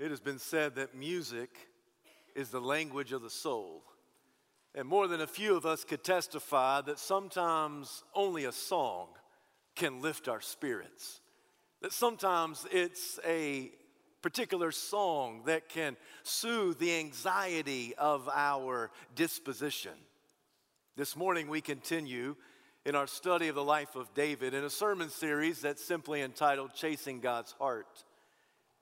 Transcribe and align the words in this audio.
It 0.00 0.08
has 0.08 0.20
been 0.20 0.38
said 0.38 0.76
that 0.76 0.94
music 0.94 1.50
is 2.34 2.48
the 2.48 2.58
language 2.58 3.12
of 3.12 3.20
the 3.20 3.28
soul. 3.28 3.82
And 4.74 4.88
more 4.88 5.06
than 5.06 5.20
a 5.20 5.26
few 5.26 5.56
of 5.56 5.66
us 5.66 5.84
could 5.84 6.02
testify 6.02 6.80
that 6.80 6.98
sometimes 6.98 8.02
only 8.14 8.46
a 8.46 8.52
song 8.52 9.08
can 9.76 10.00
lift 10.00 10.26
our 10.26 10.40
spirits. 10.40 11.20
That 11.82 11.92
sometimes 11.92 12.66
it's 12.72 13.20
a 13.26 13.72
particular 14.22 14.72
song 14.72 15.42
that 15.44 15.68
can 15.68 15.98
soothe 16.22 16.78
the 16.78 16.96
anxiety 16.96 17.94
of 17.98 18.26
our 18.32 18.90
disposition. 19.14 19.92
This 20.96 21.14
morning 21.14 21.46
we 21.46 21.60
continue 21.60 22.36
in 22.86 22.94
our 22.94 23.06
study 23.06 23.48
of 23.48 23.54
the 23.54 23.62
life 23.62 23.96
of 23.96 24.14
David 24.14 24.54
in 24.54 24.64
a 24.64 24.70
sermon 24.70 25.10
series 25.10 25.60
that's 25.60 25.84
simply 25.84 26.22
entitled 26.22 26.72
Chasing 26.74 27.20
God's 27.20 27.52
Heart. 27.52 28.04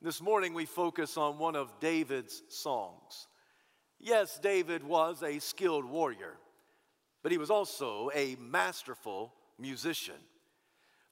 This 0.01 0.23
morning 0.23 0.55
we 0.55 0.65
focus 0.65 1.17
on 1.17 1.39
one 1.39 1.57
of 1.57 1.81
David's 1.81 2.45
songs. 2.51 3.27
Yes, 3.99 4.39
David 4.41 4.85
was 4.85 5.25
a 5.25 5.41
skilled 5.41 5.85
warrior, 5.85 6.37
but 7.25 7.33
he 7.33 7.39
was 7.39 7.51
also 7.51 8.09
a 8.15 8.37
masterful 8.37 9.33
musician. 9.59 10.15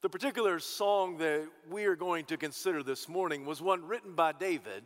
The 0.03 0.09
particular 0.09 0.61
song 0.61 1.19
that 1.19 1.49
we 1.69 1.87
are 1.87 1.97
going 1.97 2.27
to 2.27 2.37
consider 2.37 2.85
this 2.85 3.09
morning 3.09 3.45
was 3.45 3.61
one 3.61 3.85
written 3.85 4.15
by 4.15 4.31
David 4.31 4.85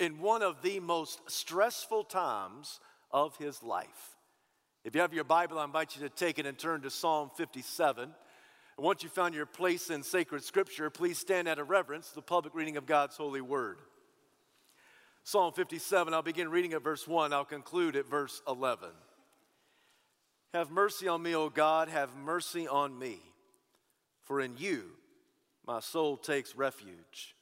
in 0.00 0.18
one 0.18 0.42
of 0.42 0.60
the 0.62 0.80
most 0.80 1.20
stressful 1.30 2.02
times 2.02 2.80
of 3.12 3.36
his 3.36 3.62
life. 3.62 4.16
If 4.82 4.96
you 4.96 5.02
have 5.02 5.14
your 5.14 5.22
Bible, 5.22 5.60
I 5.60 5.64
invite 5.64 5.94
you 5.94 6.02
to 6.02 6.08
take 6.08 6.40
it 6.40 6.46
and 6.46 6.58
turn 6.58 6.80
to 6.80 6.90
Psalm 6.90 7.30
57. 7.36 8.12
Once 8.78 9.02
you've 9.02 9.12
found 9.12 9.34
your 9.34 9.46
place 9.46 9.88
in 9.88 10.02
sacred 10.02 10.44
scripture, 10.44 10.90
please 10.90 11.18
stand 11.18 11.48
out 11.48 11.58
of 11.58 11.70
reverence 11.70 12.10
the 12.10 12.20
public 12.20 12.54
reading 12.54 12.76
of 12.76 12.84
God's 12.84 13.16
holy 13.16 13.40
word. 13.40 13.78
Psalm 15.24 15.52
57, 15.54 16.12
I'll 16.12 16.22
begin 16.22 16.50
reading 16.50 16.74
at 16.74 16.84
verse 16.84 17.08
1, 17.08 17.32
I'll 17.32 17.44
conclude 17.44 17.96
at 17.96 18.06
verse 18.06 18.42
11. 18.46 18.90
Have 20.52 20.70
mercy 20.70 21.08
on 21.08 21.22
me, 21.22 21.34
O 21.34 21.48
God, 21.48 21.88
have 21.88 22.14
mercy 22.16 22.68
on 22.68 22.96
me, 22.98 23.18
for 24.24 24.40
in 24.40 24.56
you 24.58 24.90
my 25.66 25.80
soul 25.80 26.18
takes 26.18 26.54
refuge. 26.54 27.34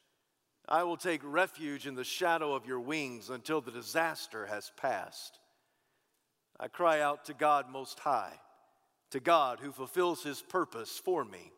I 0.68 0.84
will 0.84 0.96
take 0.96 1.20
refuge 1.24 1.86
in 1.86 1.94
the 1.94 2.04
shadow 2.04 2.54
of 2.54 2.64
your 2.64 2.80
wings 2.80 3.28
until 3.28 3.60
the 3.60 3.72
disaster 3.72 4.46
has 4.46 4.70
passed. 4.76 5.40
I 6.58 6.68
cry 6.68 7.00
out 7.00 7.24
to 7.26 7.34
God 7.34 7.68
Most 7.68 7.98
High 7.98 8.38
to 9.14 9.20
God 9.20 9.60
who 9.60 9.70
fulfills 9.70 10.24
his 10.24 10.42
purpose 10.42 10.98
for 10.98 11.24
me. 11.24 11.52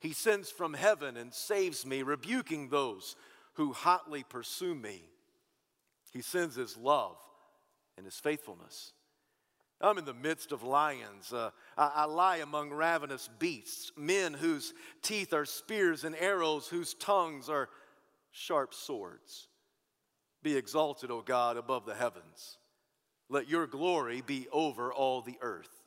He 0.00 0.12
sends 0.12 0.50
from 0.50 0.74
heaven 0.74 1.16
and 1.16 1.32
saves 1.32 1.86
me, 1.86 2.02
rebuking 2.02 2.68
those 2.68 3.14
who 3.52 3.72
hotly 3.72 4.24
pursue 4.24 4.74
me. 4.74 5.00
He 6.12 6.22
sends 6.22 6.56
his 6.56 6.76
love 6.76 7.16
and 7.96 8.04
his 8.04 8.16
faithfulness. 8.16 8.94
I'm 9.80 9.96
in 9.96 10.04
the 10.04 10.12
midst 10.12 10.50
of 10.50 10.64
lions. 10.64 11.32
Uh, 11.32 11.50
I, 11.78 11.92
I 11.94 12.04
lie 12.06 12.38
among 12.38 12.70
ravenous 12.70 13.30
beasts, 13.38 13.92
men 13.96 14.34
whose 14.34 14.74
teeth 15.02 15.32
are 15.32 15.44
spears 15.44 16.02
and 16.02 16.16
arrows, 16.16 16.66
whose 16.66 16.94
tongues 16.94 17.48
are 17.48 17.68
sharp 18.32 18.74
swords. 18.74 19.46
Be 20.42 20.56
exalted, 20.56 21.12
O 21.12 21.22
God, 21.22 21.56
above 21.56 21.86
the 21.86 21.94
heavens. 21.94 22.58
Let 23.28 23.48
your 23.48 23.68
glory 23.68 24.20
be 24.20 24.48
over 24.50 24.92
all 24.92 25.22
the 25.22 25.38
earth. 25.42 25.81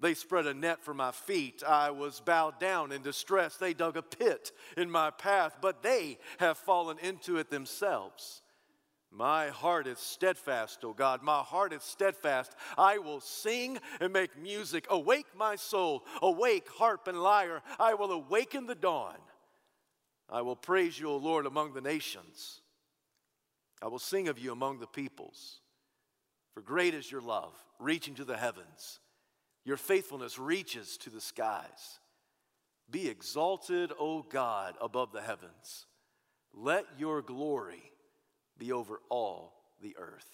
They 0.00 0.14
spread 0.14 0.46
a 0.46 0.54
net 0.54 0.82
for 0.82 0.94
my 0.94 1.10
feet. 1.10 1.62
I 1.66 1.90
was 1.90 2.20
bowed 2.20 2.58
down 2.58 2.90
in 2.90 3.02
distress. 3.02 3.56
They 3.56 3.74
dug 3.74 3.96
a 3.96 4.02
pit 4.02 4.52
in 4.76 4.90
my 4.90 5.10
path, 5.10 5.56
but 5.60 5.82
they 5.82 6.18
have 6.38 6.56
fallen 6.56 6.98
into 6.98 7.36
it 7.36 7.50
themselves. 7.50 8.42
My 9.12 9.48
heart 9.48 9.86
is 9.86 9.98
steadfast, 9.98 10.84
O 10.84 10.92
God. 10.92 11.22
My 11.22 11.40
heart 11.40 11.72
is 11.72 11.82
steadfast. 11.82 12.54
I 12.78 12.98
will 12.98 13.20
sing 13.20 13.78
and 14.00 14.12
make 14.12 14.38
music. 14.40 14.86
Awake, 14.88 15.26
my 15.36 15.56
soul. 15.56 16.04
Awake, 16.22 16.68
harp 16.68 17.08
and 17.08 17.20
lyre. 17.20 17.60
I 17.78 17.94
will 17.94 18.12
awaken 18.12 18.66
the 18.66 18.76
dawn. 18.76 19.16
I 20.30 20.42
will 20.42 20.56
praise 20.56 20.98
you, 20.98 21.10
O 21.10 21.16
Lord, 21.16 21.44
among 21.44 21.74
the 21.74 21.80
nations. 21.80 22.60
I 23.82 23.88
will 23.88 23.98
sing 23.98 24.28
of 24.28 24.38
you 24.38 24.52
among 24.52 24.78
the 24.78 24.86
peoples. 24.86 25.60
For 26.54 26.62
great 26.62 26.94
is 26.94 27.10
your 27.10 27.20
love, 27.20 27.52
reaching 27.80 28.14
to 28.14 28.24
the 28.24 28.36
heavens. 28.36 29.00
Your 29.64 29.76
faithfulness 29.76 30.38
reaches 30.38 30.96
to 30.98 31.10
the 31.10 31.20
skies. 31.20 31.98
Be 32.90 33.08
exalted, 33.08 33.92
O 33.98 34.22
God, 34.22 34.74
above 34.80 35.12
the 35.12 35.20
heavens. 35.20 35.86
Let 36.52 36.86
your 36.98 37.22
glory 37.22 37.82
be 38.58 38.72
over 38.72 39.00
all 39.08 39.54
the 39.80 39.96
earth. 39.98 40.26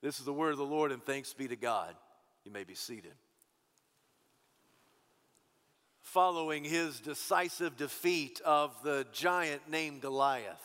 This 0.00 0.18
is 0.18 0.24
the 0.24 0.32
word 0.32 0.52
of 0.52 0.58
the 0.58 0.64
Lord, 0.64 0.92
and 0.92 1.02
thanks 1.02 1.34
be 1.34 1.48
to 1.48 1.56
God. 1.56 1.94
You 2.44 2.52
may 2.52 2.64
be 2.64 2.74
seated. 2.74 3.14
Following 6.00 6.64
his 6.64 7.00
decisive 7.00 7.76
defeat 7.76 8.40
of 8.44 8.82
the 8.82 9.06
giant 9.12 9.68
named 9.68 10.00
Goliath, 10.00 10.62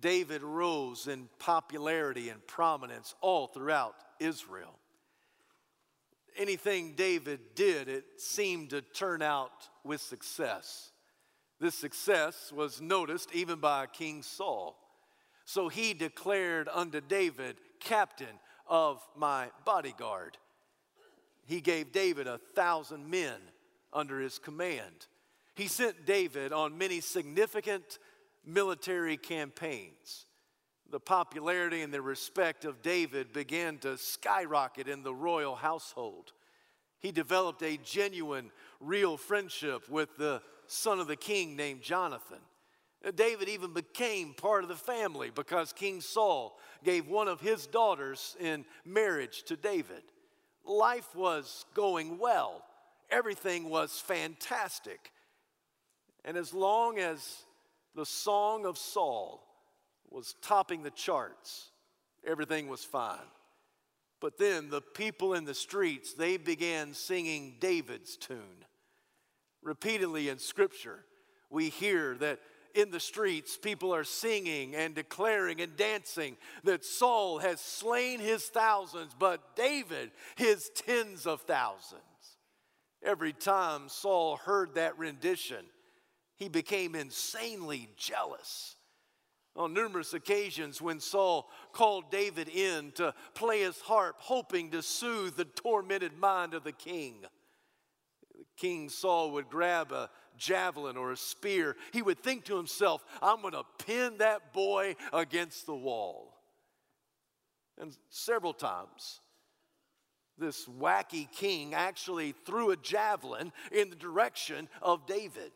David 0.00 0.42
rose 0.42 1.08
in 1.08 1.28
popularity 1.38 2.28
and 2.28 2.46
prominence 2.46 3.14
all 3.20 3.46
throughout 3.48 3.94
Israel 4.20 4.77
anything 6.38 6.94
David 6.94 7.40
did, 7.54 7.88
it 7.88 8.04
seemed 8.16 8.70
to 8.70 8.80
turn 8.80 9.22
out 9.22 9.68
with 9.84 10.00
success. 10.00 10.92
This 11.60 11.74
success 11.74 12.52
was 12.52 12.80
noticed 12.80 13.34
even 13.34 13.58
by 13.58 13.86
King 13.86 14.22
Saul. 14.22 14.76
So 15.44 15.68
he 15.68 15.94
declared 15.94 16.68
unto 16.72 17.00
David, 17.00 17.56
Captain 17.80 18.38
of 18.66 19.00
my 19.16 19.48
bodyguard. 19.64 20.36
He 21.46 21.60
gave 21.60 21.92
David 21.92 22.26
a 22.26 22.38
thousand 22.54 23.10
men 23.10 23.40
under 23.92 24.20
his 24.20 24.38
command. 24.38 25.06
He 25.54 25.66
sent 25.66 26.06
David 26.06 26.52
on 26.52 26.78
many 26.78 27.00
significant 27.00 27.98
military 28.44 29.16
campaigns 29.16 30.26
the 30.90 31.00
popularity 31.00 31.82
and 31.82 31.92
the 31.92 32.02
respect 32.02 32.64
of 32.64 32.82
David 32.82 33.32
began 33.32 33.78
to 33.78 33.98
skyrocket 33.98 34.88
in 34.88 35.02
the 35.02 35.14
royal 35.14 35.54
household. 35.54 36.32
He 37.00 37.12
developed 37.12 37.62
a 37.62 37.78
genuine, 37.78 38.50
real 38.80 39.16
friendship 39.16 39.88
with 39.88 40.16
the 40.16 40.42
son 40.66 40.98
of 40.98 41.06
the 41.06 41.16
king 41.16 41.56
named 41.56 41.82
Jonathan. 41.82 42.38
David 43.14 43.48
even 43.48 43.72
became 43.72 44.34
part 44.34 44.64
of 44.64 44.68
the 44.68 44.74
family 44.74 45.30
because 45.32 45.72
King 45.72 46.00
Saul 46.00 46.58
gave 46.82 47.06
one 47.06 47.28
of 47.28 47.40
his 47.40 47.66
daughters 47.66 48.36
in 48.40 48.64
marriage 48.84 49.44
to 49.44 49.56
David. 49.56 50.02
Life 50.64 51.14
was 51.14 51.64
going 51.74 52.18
well, 52.18 52.64
everything 53.10 53.70
was 53.70 54.00
fantastic. 54.00 55.12
And 56.24 56.36
as 56.36 56.52
long 56.52 56.98
as 56.98 57.44
the 57.94 58.04
song 58.04 58.66
of 58.66 58.76
Saul 58.76 59.47
was 60.10 60.34
topping 60.42 60.82
the 60.82 60.90
charts. 60.90 61.68
Everything 62.26 62.68
was 62.68 62.84
fine. 62.84 63.18
But 64.20 64.38
then 64.38 64.68
the 64.68 64.80
people 64.80 65.34
in 65.34 65.44
the 65.44 65.54
streets, 65.54 66.14
they 66.14 66.36
began 66.36 66.94
singing 66.94 67.56
David's 67.60 68.16
tune. 68.16 68.64
Repeatedly 69.62 70.28
in 70.28 70.38
Scripture, 70.38 71.04
we 71.50 71.68
hear 71.68 72.16
that 72.16 72.40
in 72.74 72.90
the 72.90 73.00
streets, 73.00 73.56
people 73.56 73.94
are 73.94 74.04
singing 74.04 74.74
and 74.74 74.94
declaring 74.94 75.60
and 75.60 75.76
dancing 75.76 76.36
that 76.64 76.84
Saul 76.84 77.38
has 77.38 77.60
slain 77.60 78.20
his 78.20 78.44
thousands, 78.44 79.14
but 79.18 79.56
David 79.56 80.10
his 80.36 80.70
tens 80.74 81.26
of 81.26 81.42
thousands. 81.42 82.02
Every 83.02 83.32
time 83.32 83.88
Saul 83.88 84.36
heard 84.36 84.74
that 84.74 84.98
rendition, 84.98 85.64
he 86.36 86.48
became 86.48 86.94
insanely 86.94 87.88
jealous 87.96 88.76
on 89.58 89.74
numerous 89.74 90.14
occasions 90.14 90.80
when 90.80 91.00
Saul 91.00 91.50
called 91.72 92.10
David 92.10 92.48
in 92.48 92.92
to 92.92 93.12
play 93.34 93.60
his 93.60 93.80
harp, 93.80 94.16
hoping 94.20 94.70
to 94.70 94.82
soothe 94.82 95.34
the 95.34 95.44
tormented 95.44 96.16
mind 96.16 96.54
of 96.54 96.62
the 96.62 96.72
king. 96.72 97.24
King 98.56 98.88
Saul 98.88 99.32
would 99.32 99.50
grab 99.50 99.90
a 99.90 100.10
javelin 100.36 100.96
or 100.96 101.10
a 101.12 101.16
spear. 101.16 101.76
He 101.92 102.02
would 102.02 102.20
think 102.20 102.44
to 102.44 102.56
himself, 102.56 103.04
I'm 103.20 103.42
going 103.42 103.54
to 103.54 103.64
pin 103.84 104.18
that 104.18 104.52
boy 104.52 104.94
against 105.12 105.66
the 105.66 105.74
wall. 105.74 106.34
And 107.80 107.96
several 108.10 108.52
times, 108.52 109.20
this 110.38 110.66
wacky 110.66 111.30
king 111.32 111.74
actually 111.74 112.32
threw 112.46 112.70
a 112.70 112.76
javelin 112.76 113.52
in 113.72 113.90
the 113.90 113.96
direction 113.96 114.68
of 114.80 115.06
David. 115.06 115.50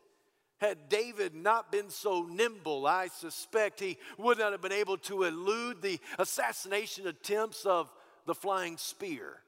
Had 0.62 0.88
David 0.88 1.35
not 1.35 1.73
been 1.73 1.91
so 1.91 2.23
nimble, 2.23 2.87
I 2.87 3.09
suspect 3.09 3.81
he 3.81 3.99
would 4.17 4.38
not 4.38 4.53
have 4.53 4.62
been 4.62 4.70
able 4.70 4.97
to 4.99 5.25
elude 5.25 5.82
the 5.82 5.99
assassination 6.20 7.09
attempts 7.09 7.67
of 7.67 7.91
the 8.26 8.35
flying 8.37 8.76
spear. 8.76 9.38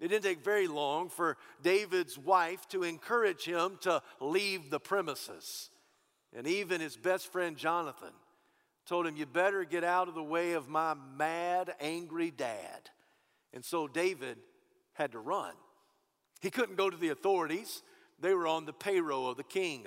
It 0.00 0.08
didn't 0.08 0.24
take 0.24 0.42
very 0.42 0.66
long 0.66 1.10
for 1.10 1.36
David's 1.62 2.16
wife 2.16 2.66
to 2.70 2.84
encourage 2.84 3.44
him 3.44 3.76
to 3.82 4.00
leave 4.18 4.70
the 4.70 4.80
premises. 4.80 5.68
And 6.34 6.46
even 6.46 6.80
his 6.80 6.96
best 6.96 7.30
friend 7.30 7.58
Jonathan 7.58 8.14
told 8.86 9.06
him, 9.06 9.14
You 9.14 9.26
better 9.26 9.62
get 9.66 9.84
out 9.84 10.08
of 10.08 10.14
the 10.14 10.22
way 10.22 10.52
of 10.52 10.70
my 10.70 10.94
mad, 11.18 11.74
angry 11.82 12.30
dad. 12.30 12.88
And 13.52 13.62
so 13.62 13.86
David 13.86 14.38
had 14.94 15.12
to 15.12 15.18
run. 15.18 15.52
He 16.40 16.48
couldn't 16.48 16.76
go 16.76 16.88
to 16.88 16.96
the 16.96 17.10
authorities, 17.10 17.82
they 18.18 18.32
were 18.32 18.46
on 18.46 18.64
the 18.64 18.72
payroll 18.72 19.28
of 19.28 19.36
the 19.36 19.44
king. 19.44 19.86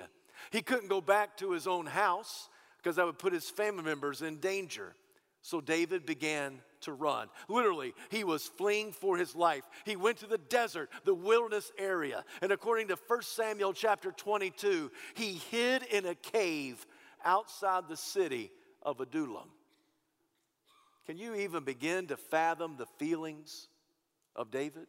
He 0.50 0.62
couldn't 0.62 0.88
go 0.88 1.00
back 1.00 1.36
to 1.38 1.52
his 1.52 1.66
own 1.66 1.86
house 1.86 2.48
because 2.78 2.96
that 2.96 3.06
would 3.06 3.18
put 3.18 3.32
his 3.32 3.48
family 3.50 3.82
members 3.82 4.22
in 4.22 4.36
danger. 4.36 4.94
So 5.42 5.60
David 5.60 6.04
began 6.04 6.60
to 6.82 6.92
run. 6.92 7.28
Literally, 7.48 7.94
he 8.10 8.24
was 8.24 8.46
fleeing 8.46 8.92
for 8.92 9.16
his 9.16 9.34
life. 9.34 9.64
He 9.84 9.96
went 9.96 10.18
to 10.18 10.26
the 10.26 10.38
desert, 10.38 10.90
the 11.04 11.14
wilderness 11.14 11.72
area. 11.78 12.24
And 12.42 12.52
according 12.52 12.88
to 12.88 12.98
1 13.06 13.22
Samuel 13.22 13.72
chapter 13.72 14.12
22, 14.12 14.90
he 15.14 15.34
hid 15.50 15.82
in 15.84 16.06
a 16.06 16.14
cave 16.14 16.86
outside 17.24 17.84
the 17.88 17.96
city 17.96 18.50
of 18.82 19.00
Adullam. 19.00 19.48
Can 21.06 21.18
you 21.18 21.34
even 21.34 21.64
begin 21.64 22.06
to 22.08 22.16
fathom 22.16 22.76
the 22.76 22.86
feelings 22.98 23.68
of 24.36 24.50
David? 24.50 24.86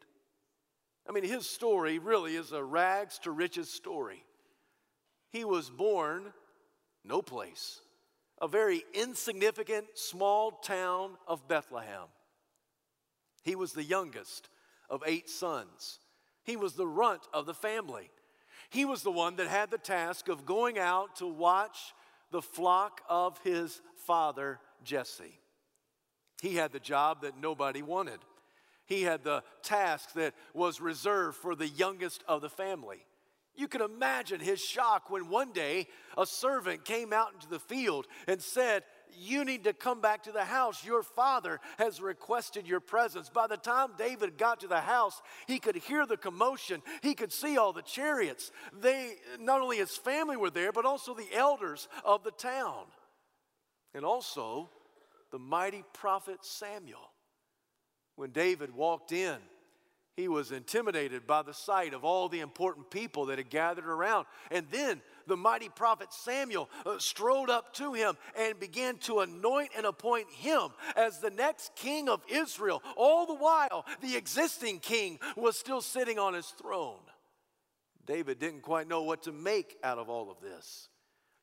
I 1.07 1.11
mean, 1.13 1.23
his 1.23 1.49
story 1.49 1.97
really 1.97 2.35
is 2.35 2.51
a 2.51 2.63
rags 2.63 3.19
to 3.19 3.31
riches 3.31 3.71
story. 3.71 4.23
He 5.31 5.45
was 5.45 5.69
born 5.69 6.33
no 7.03 7.21
place 7.21 7.81
a 8.41 8.47
very 8.47 8.83
insignificant 8.93 9.85
small 9.93 10.51
town 10.51 11.11
of 11.27 11.47
Bethlehem. 11.47 12.07
He 13.43 13.55
was 13.55 13.71
the 13.71 13.83
youngest 13.83 14.49
of 14.89 15.03
eight 15.05 15.29
sons. 15.29 15.99
He 16.43 16.57
was 16.57 16.73
the 16.73 16.87
runt 16.87 17.21
of 17.33 17.45
the 17.45 17.53
family. 17.53 18.09
He 18.71 18.83
was 18.83 19.03
the 19.03 19.11
one 19.11 19.35
that 19.35 19.47
had 19.47 19.69
the 19.69 19.77
task 19.77 20.27
of 20.27 20.45
going 20.45 20.79
out 20.79 21.17
to 21.17 21.27
watch 21.27 21.93
the 22.31 22.41
flock 22.41 23.01
of 23.07 23.37
his 23.43 23.79
father, 24.07 24.59
Jesse. 24.83 25.39
He 26.41 26.55
had 26.55 26.71
the 26.71 26.79
job 26.79 27.21
that 27.21 27.39
nobody 27.39 27.83
wanted. 27.83 28.19
He 28.85 29.03
had 29.03 29.23
the 29.23 29.43
task 29.61 30.13
that 30.13 30.33
was 30.55 30.81
reserved 30.81 31.37
for 31.37 31.53
the 31.53 31.67
youngest 31.67 32.23
of 32.27 32.41
the 32.41 32.49
family. 32.49 33.05
You 33.55 33.67
can 33.67 33.81
imagine 33.81 34.39
his 34.39 34.61
shock 34.61 35.09
when 35.09 35.29
one 35.29 35.51
day 35.51 35.87
a 36.17 36.25
servant 36.25 36.85
came 36.85 37.11
out 37.11 37.33
into 37.33 37.49
the 37.49 37.59
field 37.59 38.07
and 38.27 38.41
said, 38.41 38.83
You 39.13 39.43
need 39.43 39.65
to 39.65 39.73
come 39.73 39.99
back 39.99 40.23
to 40.23 40.31
the 40.31 40.45
house. 40.45 40.85
Your 40.85 41.03
father 41.03 41.59
has 41.77 42.01
requested 42.01 42.65
your 42.65 42.79
presence. 42.79 43.29
By 43.29 43.47
the 43.47 43.57
time 43.57 43.89
David 43.97 44.37
got 44.37 44.61
to 44.61 44.67
the 44.67 44.79
house, 44.79 45.21
he 45.47 45.59
could 45.59 45.75
hear 45.75 46.05
the 46.05 46.17
commotion, 46.17 46.81
he 47.01 47.13
could 47.13 47.33
see 47.33 47.57
all 47.57 47.73
the 47.73 47.81
chariots. 47.81 48.51
They, 48.79 49.15
not 49.39 49.61
only 49.61 49.77
his 49.77 49.97
family 49.97 50.37
were 50.37 50.49
there, 50.49 50.71
but 50.71 50.85
also 50.85 51.13
the 51.13 51.33
elders 51.33 51.89
of 52.05 52.23
the 52.23 52.31
town, 52.31 52.85
and 53.93 54.05
also 54.05 54.69
the 55.31 55.39
mighty 55.39 55.83
prophet 55.93 56.45
Samuel. 56.45 57.11
When 58.15 58.31
David 58.31 58.73
walked 58.73 59.11
in, 59.11 59.37
he 60.17 60.27
was 60.27 60.51
intimidated 60.51 61.25
by 61.25 61.41
the 61.41 61.53
sight 61.53 61.93
of 61.93 62.03
all 62.03 62.27
the 62.27 62.41
important 62.41 62.89
people 62.89 63.27
that 63.27 63.37
had 63.37 63.49
gathered 63.49 63.87
around. 63.87 64.25
And 64.51 64.67
then 64.69 65.01
the 65.25 65.37
mighty 65.37 65.69
prophet 65.69 66.11
Samuel 66.11 66.69
uh, 66.85 66.99
strode 66.99 67.49
up 67.49 67.73
to 67.75 67.93
him 67.93 68.17
and 68.37 68.59
began 68.59 68.97
to 68.99 69.21
anoint 69.21 69.71
and 69.75 69.85
appoint 69.85 70.29
him 70.29 70.69
as 70.95 71.19
the 71.19 71.29
next 71.29 71.75
king 71.75 72.09
of 72.09 72.21
Israel. 72.29 72.83
All 72.97 73.25
the 73.25 73.35
while, 73.35 73.85
the 74.01 74.17
existing 74.17 74.79
king 74.79 75.17
was 75.37 75.57
still 75.57 75.81
sitting 75.81 76.19
on 76.19 76.33
his 76.33 76.47
throne. 76.47 76.99
David 78.05 78.39
didn't 78.39 78.61
quite 78.61 78.89
know 78.89 79.03
what 79.03 79.23
to 79.23 79.31
make 79.31 79.77
out 79.83 79.97
of 79.97 80.09
all 80.09 80.29
of 80.29 80.41
this. 80.41 80.89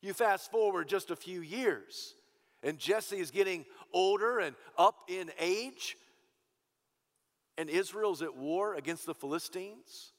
You 0.01 0.13
fast 0.13 0.51
forward 0.51 0.87
just 0.87 1.09
a 1.09 1.15
few 1.15 1.41
years, 1.41 2.13
and 2.61 2.77
Jesse 2.77 3.17
is 3.17 3.31
getting 3.31 3.65
older 3.93 4.39
and 4.39 4.55
up 4.77 4.95
in 5.07 5.31
age 5.39 5.97
and 7.59 7.69
Israel's 7.69 8.21
at 8.21 8.37
war 8.37 8.75
against 8.75 9.05
the 9.05 9.13
Philistines. 9.13 10.13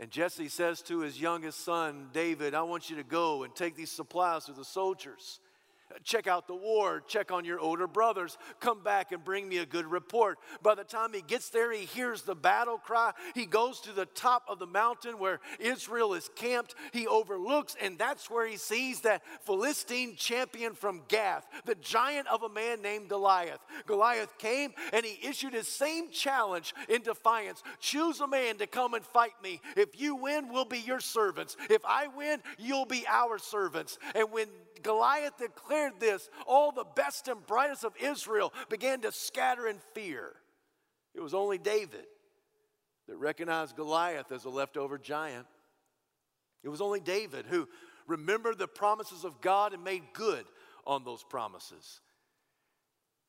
And 0.00 0.10
Jesse 0.10 0.48
says 0.48 0.82
to 0.82 0.98
his 0.98 1.20
youngest 1.20 1.64
son, 1.64 2.08
David, 2.12 2.52
I 2.52 2.62
want 2.62 2.90
you 2.90 2.96
to 2.96 3.04
go 3.04 3.44
and 3.44 3.54
take 3.54 3.76
these 3.76 3.92
supplies 3.92 4.46
to 4.46 4.52
the 4.52 4.64
soldiers 4.64 5.38
check 6.04 6.26
out 6.26 6.46
the 6.46 6.54
war, 6.54 7.02
check 7.06 7.30
on 7.30 7.44
your 7.44 7.60
older 7.60 7.86
brothers, 7.86 8.38
come 8.60 8.82
back 8.82 9.12
and 9.12 9.24
bring 9.24 9.48
me 9.48 9.58
a 9.58 9.66
good 9.66 9.86
report. 9.86 10.38
By 10.62 10.74
the 10.74 10.84
time 10.84 11.12
he 11.12 11.22
gets 11.22 11.50
there, 11.50 11.72
he 11.72 11.84
hears 11.84 12.22
the 12.22 12.34
battle 12.34 12.78
cry. 12.78 13.12
He 13.34 13.46
goes 13.46 13.80
to 13.80 13.92
the 13.92 14.06
top 14.06 14.44
of 14.48 14.58
the 14.58 14.66
mountain 14.66 15.18
where 15.18 15.40
Israel 15.58 16.14
is 16.14 16.30
camped. 16.34 16.74
He 16.92 17.06
overlooks, 17.06 17.76
and 17.80 17.98
that's 17.98 18.30
where 18.30 18.46
he 18.46 18.56
sees 18.56 19.00
that 19.00 19.22
Philistine 19.42 20.16
champion 20.16 20.74
from 20.74 21.02
Gath, 21.08 21.46
the 21.64 21.74
giant 21.76 22.28
of 22.28 22.42
a 22.42 22.48
man 22.48 22.82
named 22.82 23.08
Goliath. 23.08 23.60
Goliath 23.86 24.38
came 24.38 24.72
and 24.92 25.04
he 25.04 25.26
issued 25.26 25.54
his 25.54 25.68
same 25.68 26.10
challenge 26.10 26.74
in 26.88 27.02
defiance 27.02 27.62
choose 27.80 28.20
a 28.20 28.26
man 28.26 28.58
to 28.58 28.66
come 28.66 28.94
and 28.94 29.04
fight 29.04 29.34
me. 29.42 29.60
If 29.76 30.00
you 30.00 30.16
win, 30.16 30.48
we'll 30.48 30.64
be 30.64 30.78
your 30.78 31.00
servants. 31.00 31.56
If 31.68 31.84
I 31.84 32.08
win, 32.08 32.40
you'll 32.58 32.86
be 32.86 33.04
our 33.08 33.38
servants. 33.38 33.98
And 34.14 34.30
when 34.30 34.48
Goliath 35.02 35.36
declared 35.36 35.94
this, 35.98 36.30
all 36.46 36.70
the 36.70 36.84
best 36.94 37.26
and 37.26 37.44
brightest 37.44 37.82
of 37.82 37.92
Israel 38.00 38.52
began 38.68 39.00
to 39.00 39.10
scatter 39.10 39.66
in 39.66 39.78
fear. 39.94 40.30
It 41.12 41.20
was 41.20 41.34
only 41.34 41.58
David 41.58 42.06
that 43.08 43.16
recognized 43.16 43.74
Goliath 43.74 44.30
as 44.30 44.44
a 44.44 44.48
leftover 44.48 44.98
giant. 44.98 45.46
It 46.62 46.68
was 46.68 46.80
only 46.80 47.00
David 47.00 47.46
who 47.46 47.68
remembered 48.06 48.58
the 48.58 48.68
promises 48.68 49.24
of 49.24 49.40
God 49.40 49.74
and 49.74 49.82
made 49.82 50.04
good 50.12 50.44
on 50.86 51.02
those 51.02 51.24
promises. 51.24 52.00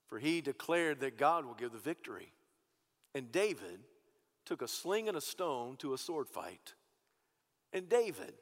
For 0.05 0.19
he 0.19 0.41
declared 0.41 0.99
that 0.99 1.17
God 1.17 1.43
will 1.43 1.55
give 1.55 1.71
the 1.71 1.79
victory. 1.79 2.31
And 3.15 3.31
David 3.31 3.79
took 4.45 4.61
a 4.61 4.67
sling 4.67 5.07
and 5.07 5.17
a 5.17 5.21
stone 5.21 5.77
to 5.77 5.95
a 5.95 5.97
sword 5.97 6.29
fight. 6.29 6.75
And 7.73 7.89
David 7.89 8.35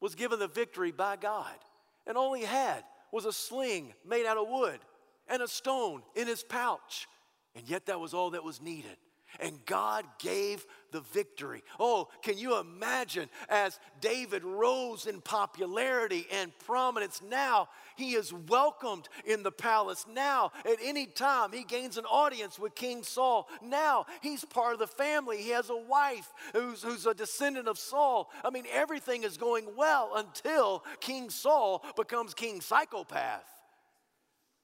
was 0.00 0.14
given 0.14 0.38
the 0.38 0.46
victory 0.46 0.92
by 0.92 1.16
God 1.16 1.58
and 2.06 2.16
all 2.16 2.32
he 2.32 2.44
had 2.44 2.84
was 3.12 3.24
a 3.24 3.32
sling 3.32 3.92
made 4.06 4.26
out 4.26 4.36
of 4.36 4.48
wood 4.48 4.80
and 5.28 5.42
a 5.42 5.48
stone 5.48 6.02
in 6.14 6.26
his 6.26 6.42
pouch. 6.42 7.08
And 7.54 7.68
yet, 7.68 7.86
that 7.86 7.98
was 7.98 8.14
all 8.14 8.30
that 8.30 8.44
was 8.44 8.60
needed 8.60 8.96
and 9.38 9.64
God 9.66 10.04
gave 10.18 10.66
the 10.90 11.00
victory. 11.00 11.62
Oh, 11.78 12.08
can 12.22 12.36
you 12.36 12.58
imagine 12.58 13.28
as 13.48 13.78
David 14.00 14.44
rose 14.44 15.06
in 15.06 15.20
popularity 15.20 16.26
and 16.32 16.52
prominence? 16.66 17.22
Now 17.22 17.68
he 17.96 18.14
is 18.14 18.32
welcomed 18.32 19.08
in 19.24 19.42
the 19.42 19.52
palace. 19.52 20.06
Now, 20.12 20.52
at 20.64 20.78
any 20.82 21.06
time, 21.06 21.52
he 21.52 21.64
gains 21.64 21.96
an 21.96 22.06
audience 22.06 22.58
with 22.58 22.74
King 22.74 23.02
Saul. 23.02 23.48
Now 23.62 24.06
he's 24.20 24.44
part 24.44 24.72
of 24.72 24.78
the 24.78 24.86
family. 24.86 25.42
He 25.42 25.50
has 25.50 25.70
a 25.70 25.76
wife 25.76 26.32
who's, 26.52 26.82
who's 26.82 27.06
a 27.06 27.14
descendant 27.14 27.68
of 27.68 27.78
Saul. 27.78 28.30
I 28.44 28.50
mean, 28.50 28.64
everything 28.72 29.22
is 29.22 29.36
going 29.36 29.66
well 29.76 30.12
until 30.16 30.84
King 31.00 31.30
Saul 31.30 31.84
becomes 31.96 32.34
King 32.34 32.60
Psychopath. 32.60 33.44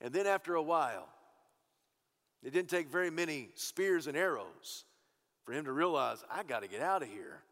And 0.00 0.12
then, 0.12 0.26
after 0.26 0.54
a 0.54 0.62
while, 0.62 1.08
it 2.42 2.52
didn't 2.52 2.68
take 2.68 2.88
very 2.88 3.10
many 3.10 3.48
spears 3.54 4.06
and 4.06 4.16
arrows 4.16 4.84
for 5.44 5.52
him 5.52 5.64
to 5.64 5.72
realize, 5.72 6.24
I 6.30 6.42
got 6.42 6.62
to 6.62 6.68
get 6.68 6.80
out 6.80 7.02
of 7.02 7.08
here. 7.08 7.42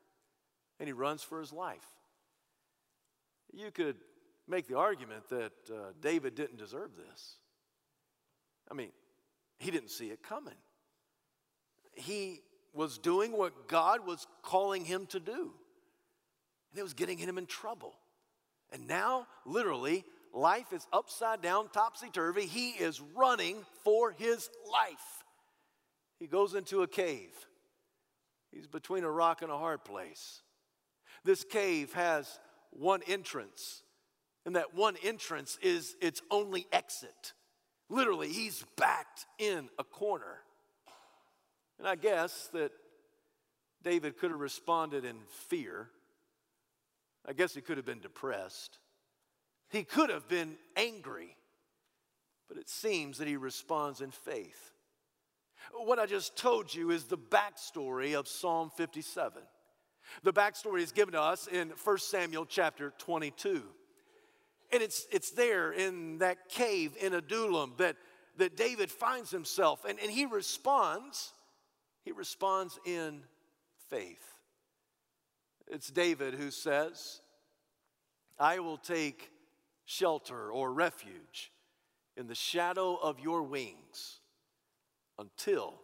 And 0.80 0.88
he 0.88 0.92
runs 0.92 1.22
for 1.22 1.40
his 1.40 1.52
life. 1.52 1.86
You 3.52 3.70
could 3.70 3.96
make 4.48 4.66
the 4.66 4.76
argument 4.76 5.28
that 5.30 5.52
uh, 5.70 5.92
David 6.00 6.34
didn't 6.34 6.58
deserve 6.58 6.90
this. 6.96 7.36
I 8.70 8.74
mean, 8.74 8.90
he 9.58 9.70
didn't 9.70 9.90
see 9.90 10.08
it 10.08 10.22
coming. 10.22 10.54
He 11.92 12.40
was 12.72 12.98
doing 12.98 13.32
what 13.32 13.68
God 13.68 14.04
was 14.04 14.26
calling 14.42 14.84
him 14.84 15.06
to 15.06 15.20
do, 15.20 15.52
and 16.70 16.78
it 16.78 16.82
was 16.82 16.94
getting 16.94 17.18
him 17.18 17.38
in 17.38 17.46
trouble. 17.46 17.94
And 18.72 18.88
now, 18.88 19.28
literally, 19.46 20.04
life 20.34 20.72
is 20.72 20.86
upside 20.92 21.40
down, 21.40 21.68
topsy 21.70 22.10
turvy. 22.10 22.46
He 22.46 22.70
is 22.70 23.00
running 23.00 23.64
for 23.84 24.10
his 24.10 24.50
life. 24.70 25.24
He 26.18 26.26
goes 26.26 26.54
into 26.54 26.82
a 26.82 26.88
cave. 26.88 27.32
He's 28.50 28.66
between 28.66 29.04
a 29.04 29.10
rock 29.10 29.42
and 29.42 29.50
a 29.50 29.58
hard 29.58 29.84
place. 29.84 30.42
This 31.24 31.44
cave 31.44 31.92
has 31.94 32.38
one 32.70 33.00
entrance, 33.06 33.82
and 34.44 34.56
that 34.56 34.74
one 34.74 34.96
entrance 35.02 35.58
is 35.62 35.96
its 36.00 36.20
only 36.30 36.66
exit. 36.72 37.32
Literally, 37.88 38.28
he's 38.28 38.64
backed 38.76 39.26
in 39.38 39.68
a 39.78 39.84
corner. 39.84 40.40
And 41.78 41.88
I 41.88 41.96
guess 41.96 42.48
that 42.52 42.72
David 43.82 44.18
could 44.18 44.30
have 44.30 44.40
responded 44.40 45.04
in 45.04 45.16
fear. 45.48 45.88
I 47.26 47.32
guess 47.32 47.54
he 47.54 47.60
could 47.60 47.76
have 47.76 47.86
been 47.86 48.00
depressed. 48.00 48.78
He 49.74 49.82
could 49.82 50.08
have 50.08 50.28
been 50.28 50.56
angry, 50.76 51.36
but 52.48 52.58
it 52.58 52.68
seems 52.68 53.18
that 53.18 53.26
he 53.26 53.36
responds 53.36 54.00
in 54.00 54.12
faith. 54.12 54.70
What 55.72 55.98
I 55.98 56.06
just 56.06 56.36
told 56.36 56.72
you 56.72 56.92
is 56.92 57.04
the 57.04 57.18
backstory 57.18 58.16
of 58.16 58.28
Psalm 58.28 58.70
57. 58.76 59.42
The 60.22 60.32
backstory 60.32 60.80
is 60.80 60.92
given 60.92 61.14
to 61.14 61.20
us 61.20 61.48
in 61.48 61.72
1 61.82 61.98
Samuel 61.98 62.46
chapter 62.46 62.92
22. 62.98 63.64
And 64.72 64.80
it's, 64.80 65.08
it's 65.10 65.32
there 65.32 65.72
in 65.72 66.18
that 66.18 66.48
cave 66.48 66.96
in 67.00 67.12
Adullam 67.12 67.72
that, 67.78 67.96
that 68.36 68.56
David 68.56 68.92
finds 68.92 69.32
himself. 69.32 69.84
And, 69.88 69.98
and 69.98 70.10
he 70.10 70.26
responds, 70.26 71.32
he 72.04 72.12
responds 72.12 72.78
in 72.86 73.22
faith. 73.88 74.24
It's 75.66 75.88
David 75.88 76.34
who 76.34 76.52
says, 76.52 77.22
I 78.38 78.60
will 78.60 78.76
take 78.76 79.30
shelter 79.84 80.50
or 80.50 80.72
refuge 80.72 81.52
in 82.16 82.26
the 82.26 82.34
shadow 82.34 82.94
of 82.96 83.20
your 83.20 83.42
wings 83.42 84.20
until 85.18 85.80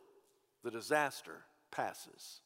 the 0.63 0.71
disaster 0.71 1.45
passes. 1.71 2.41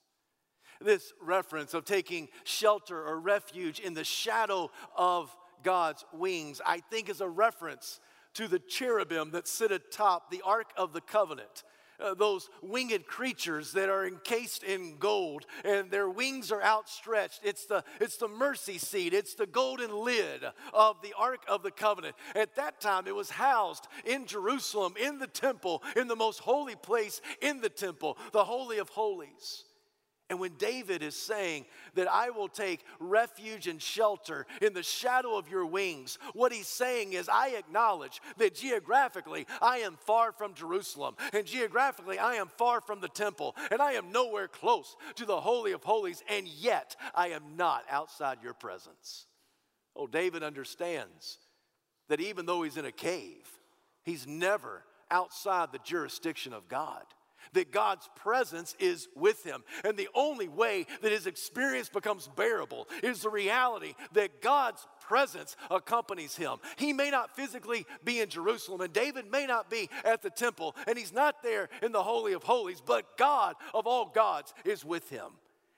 This 0.80 1.12
reference 1.20 1.74
of 1.74 1.84
taking 1.84 2.28
shelter 2.44 3.02
or 3.02 3.20
refuge 3.20 3.80
in 3.80 3.94
the 3.94 4.04
shadow 4.04 4.70
of 4.96 5.34
God's 5.62 6.04
wings, 6.12 6.60
I 6.64 6.80
think, 6.80 7.08
is 7.08 7.20
a 7.20 7.28
reference 7.28 8.00
to 8.34 8.48
the 8.48 8.58
cherubim 8.58 9.30
that 9.30 9.48
sit 9.48 9.70
atop 9.70 10.30
the 10.30 10.42
Ark 10.44 10.72
of 10.76 10.92
the 10.92 11.00
Covenant 11.00 11.62
uh, 12.04 12.14
those 12.14 12.50
winged 12.62 13.06
creatures 13.06 13.72
that 13.72 13.88
are 13.88 14.06
encased 14.06 14.62
in 14.62 14.96
gold 14.98 15.46
and 15.64 15.90
their 15.90 16.08
wings 16.08 16.52
are 16.52 16.62
outstretched. 16.62 17.40
It's 17.42 17.66
the, 17.66 17.82
it's 18.00 18.16
the 18.16 18.28
mercy 18.28 18.78
seat, 18.78 19.14
it's 19.14 19.34
the 19.34 19.46
golden 19.46 19.96
lid 19.96 20.44
of 20.72 20.96
the 21.02 21.14
Ark 21.18 21.42
of 21.48 21.62
the 21.62 21.70
Covenant. 21.70 22.14
At 22.34 22.56
that 22.56 22.80
time, 22.80 23.06
it 23.06 23.14
was 23.14 23.30
housed 23.30 23.88
in 24.04 24.26
Jerusalem, 24.26 24.94
in 25.00 25.18
the 25.18 25.26
temple, 25.26 25.82
in 25.96 26.08
the 26.08 26.16
most 26.16 26.40
holy 26.40 26.76
place 26.76 27.20
in 27.40 27.60
the 27.60 27.68
temple, 27.68 28.18
the 28.32 28.44
Holy 28.44 28.78
of 28.78 28.88
Holies. 28.90 29.64
And 30.34 30.40
when 30.40 30.56
David 30.58 31.04
is 31.04 31.14
saying 31.14 31.64
that 31.94 32.10
I 32.10 32.30
will 32.30 32.48
take 32.48 32.84
refuge 32.98 33.68
and 33.68 33.80
shelter 33.80 34.48
in 34.60 34.72
the 34.72 34.82
shadow 34.82 35.38
of 35.38 35.48
your 35.48 35.64
wings, 35.64 36.18
what 36.32 36.52
he's 36.52 36.66
saying 36.66 37.12
is, 37.12 37.28
I 37.28 37.50
acknowledge 37.50 38.20
that 38.38 38.56
geographically 38.56 39.46
I 39.62 39.78
am 39.78 39.94
far 39.94 40.32
from 40.32 40.54
Jerusalem, 40.54 41.14
and 41.32 41.46
geographically 41.46 42.18
I 42.18 42.34
am 42.34 42.48
far 42.58 42.80
from 42.80 43.00
the 43.00 43.06
temple, 43.06 43.54
and 43.70 43.80
I 43.80 43.92
am 43.92 44.10
nowhere 44.10 44.48
close 44.48 44.96
to 45.14 45.24
the 45.24 45.40
Holy 45.40 45.70
of 45.70 45.84
Holies, 45.84 46.24
and 46.28 46.48
yet 46.48 46.96
I 47.14 47.28
am 47.28 47.56
not 47.56 47.84
outside 47.88 48.38
your 48.42 48.54
presence. 48.54 49.26
Oh, 49.94 50.08
David 50.08 50.42
understands 50.42 51.38
that 52.08 52.20
even 52.20 52.44
though 52.44 52.64
he's 52.64 52.76
in 52.76 52.86
a 52.86 52.90
cave, 52.90 53.46
he's 54.02 54.26
never 54.26 54.82
outside 55.12 55.70
the 55.70 55.78
jurisdiction 55.84 56.52
of 56.52 56.66
God 56.66 57.04
that 57.52 57.72
God's 57.72 58.08
presence 58.16 58.74
is 58.78 59.08
with 59.14 59.44
him. 59.44 59.62
And 59.84 59.96
the 59.96 60.08
only 60.14 60.48
way 60.48 60.86
that 61.02 61.12
his 61.12 61.26
experience 61.26 61.88
becomes 61.88 62.28
bearable 62.36 62.88
is 63.02 63.22
the 63.22 63.30
reality 63.30 63.94
that 64.12 64.40
God's 64.40 64.86
presence 65.00 65.56
accompanies 65.70 66.36
him. 66.36 66.56
He 66.76 66.92
may 66.92 67.10
not 67.10 67.36
physically 67.36 67.86
be 68.04 68.20
in 68.20 68.28
Jerusalem, 68.28 68.80
and 68.80 68.92
David 68.92 69.30
may 69.30 69.46
not 69.46 69.70
be 69.70 69.90
at 70.04 70.22
the 70.22 70.30
temple, 70.30 70.74
and 70.86 70.96
he's 70.96 71.12
not 71.12 71.42
there 71.42 71.68
in 71.82 71.92
the 71.92 72.02
Holy 72.02 72.32
of 72.32 72.42
Holies, 72.42 72.82
but 72.84 73.16
God 73.18 73.54
of 73.72 73.86
all 73.86 74.06
gods 74.06 74.54
is 74.64 74.84
with 74.84 75.10
him. 75.10 75.32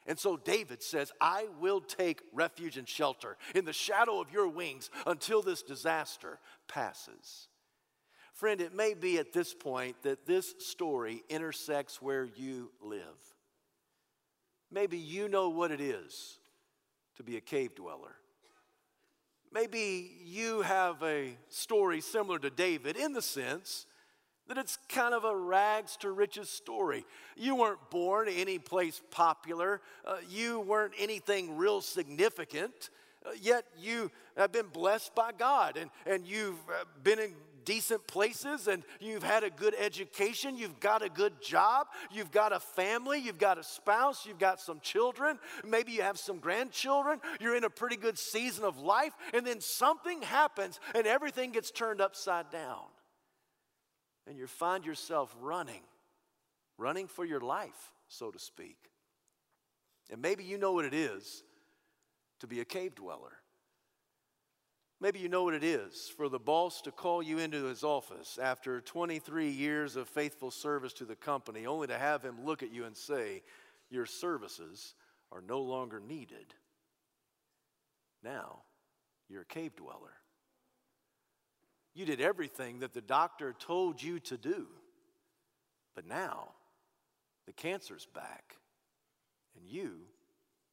And 0.06 0.18
so 0.18 0.36
David 0.36 0.82
says, 0.82 1.10
I 1.20 1.46
will 1.60 1.80
take 1.80 2.22
refuge 2.32 2.76
and 2.76 2.88
shelter 2.88 3.36
in 3.54 3.64
the 3.64 3.72
shadow 3.72 4.20
of 4.20 4.32
your 4.32 4.48
wings 4.48 4.90
until 5.04 5.42
this 5.42 5.62
disaster 5.62 6.38
passes. 6.68 7.48
Friend, 8.36 8.60
it 8.60 8.74
may 8.74 8.92
be 8.92 9.18
at 9.18 9.32
this 9.32 9.54
point 9.54 9.96
that 10.02 10.26
this 10.26 10.54
story 10.58 11.24
intersects 11.30 12.02
where 12.02 12.28
you 12.36 12.70
live. 12.82 13.00
Maybe 14.70 14.98
you 14.98 15.26
know 15.30 15.48
what 15.48 15.70
it 15.70 15.80
is 15.80 16.38
to 17.16 17.22
be 17.22 17.38
a 17.38 17.40
cave 17.40 17.74
dweller. 17.74 18.14
Maybe 19.50 20.10
you 20.22 20.60
have 20.60 21.02
a 21.02 21.34
story 21.48 22.02
similar 22.02 22.38
to 22.40 22.50
David 22.50 22.98
in 22.98 23.14
the 23.14 23.22
sense 23.22 23.86
that 24.48 24.58
it's 24.58 24.76
kind 24.90 25.14
of 25.14 25.24
a 25.24 25.34
rags 25.34 25.96
to 25.98 26.10
riches 26.10 26.50
story. 26.50 27.06
You 27.36 27.56
weren't 27.56 27.88
born 27.88 28.28
any 28.28 28.58
place 28.58 29.00
popular, 29.10 29.80
uh, 30.04 30.16
you 30.28 30.60
weren't 30.60 30.92
anything 30.98 31.56
real 31.56 31.80
significant, 31.80 32.90
uh, 33.24 33.30
yet 33.40 33.64
you 33.78 34.10
have 34.36 34.52
been 34.52 34.66
blessed 34.66 35.14
by 35.14 35.32
God 35.32 35.78
and, 35.78 35.90
and 36.04 36.26
you've 36.26 36.58
uh, 36.68 36.84
been 37.02 37.18
in 37.18 37.32
decent 37.66 38.06
places 38.06 38.68
and 38.68 38.82
you've 38.98 39.22
had 39.22 39.44
a 39.44 39.50
good 39.50 39.74
education, 39.78 40.56
you've 40.56 40.80
got 40.80 41.02
a 41.02 41.10
good 41.10 41.42
job, 41.42 41.88
you've 42.10 42.30
got 42.30 42.52
a 42.52 42.60
family, 42.60 43.18
you've 43.18 43.38
got 43.38 43.58
a 43.58 43.62
spouse, 43.62 44.24
you've 44.24 44.38
got 44.38 44.58
some 44.58 44.80
children, 44.80 45.38
maybe 45.66 45.92
you 45.92 46.00
have 46.00 46.18
some 46.18 46.38
grandchildren, 46.38 47.20
you're 47.38 47.56
in 47.56 47.64
a 47.64 47.70
pretty 47.70 47.96
good 47.96 48.16
season 48.18 48.64
of 48.64 48.78
life, 48.78 49.12
and 49.34 49.46
then 49.46 49.60
something 49.60 50.22
happens 50.22 50.80
and 50.94 51.06
everything 51.06 51.52
gets 51.52 51.70
turned 51.70 52.00
upside 52.00 52.48
down. 52.50 52.84
And 54.26 54.38
you 54.38 54.46
find 54.46 54.86
yourself 54.86 55.36
running, 55.40 55.82
running 56.78 57.08
for 57.08 57.26
your 57.26 57.40
life, 57.40 57.92
so 58.08 58.30
to 58.30 58.38
speak. 58.38 58.76
And 60.10 60.22
maybe 60.22 60.44
you 60.44 60.56
know 60.56 60.72
what 60.72 60.84
it 60.84 60.94
is 60.94 61.42
to 62.40 62.46
be 62.46 62.60
a 62.60 62.64
cave 62.64 62.94
dweller. 62.94 63.32
Maybe 65.00 65.18
you 65.18 65.28
know 65.28 65.44
what 65.44 65.54
it 65.54 65.64
is 65.64 66.10
for 66.16 66.28
the 66.28 66.38
boss 66.38 66.80
to 66.82 66.90
call 66.90 67.22
you 67.22 67.38
into 67.38 67.64
his 67.64 67.84
office 67.84 68.38
after 68.40 68.80
23 68.80 69.50
years 69.50 69.94
of 69.94 70.08
faithful 70.08 70.50
service 70.50 70.94
to 70.94 71.04
the 71.04 71.16
company, 71.16 71.66
only 71.66 71.86
to 71.88 71.98
have 71.98 72.22
him 72.22 72.44
look 72.44 72.62
at 72.62 72.72
you 72.72 72.84
and 72.84 72.96
say, 72.96 73.42
Your 73.90 74.06
services 74.06 74.94
are 75.30 75.42
no 75.46 75.60
longer 75.60 76.00
needed. 76.00 76.54
Now, 78.22 78.62
you're 79.28 79.42
a 79.42 79.46
cave 79.46 79.76
dweller. 79.76 80.14
You 81.94 82.06
did 82.06 82.20
everything 82.20 82.80
that 82.80 82.94
the 82.94 83.00
doctor 83.00 83.54
told 83.58 84.02
you 84.02 84.18
to 84.20 84.38
do, 84.38 84.66
but 85.94 86.06
now 86.06 86.50
the 87.46 87.52
cancer's 87.52 88.06
back, 88.14 88.56
and 89.56 89.66
you 89.68 90.00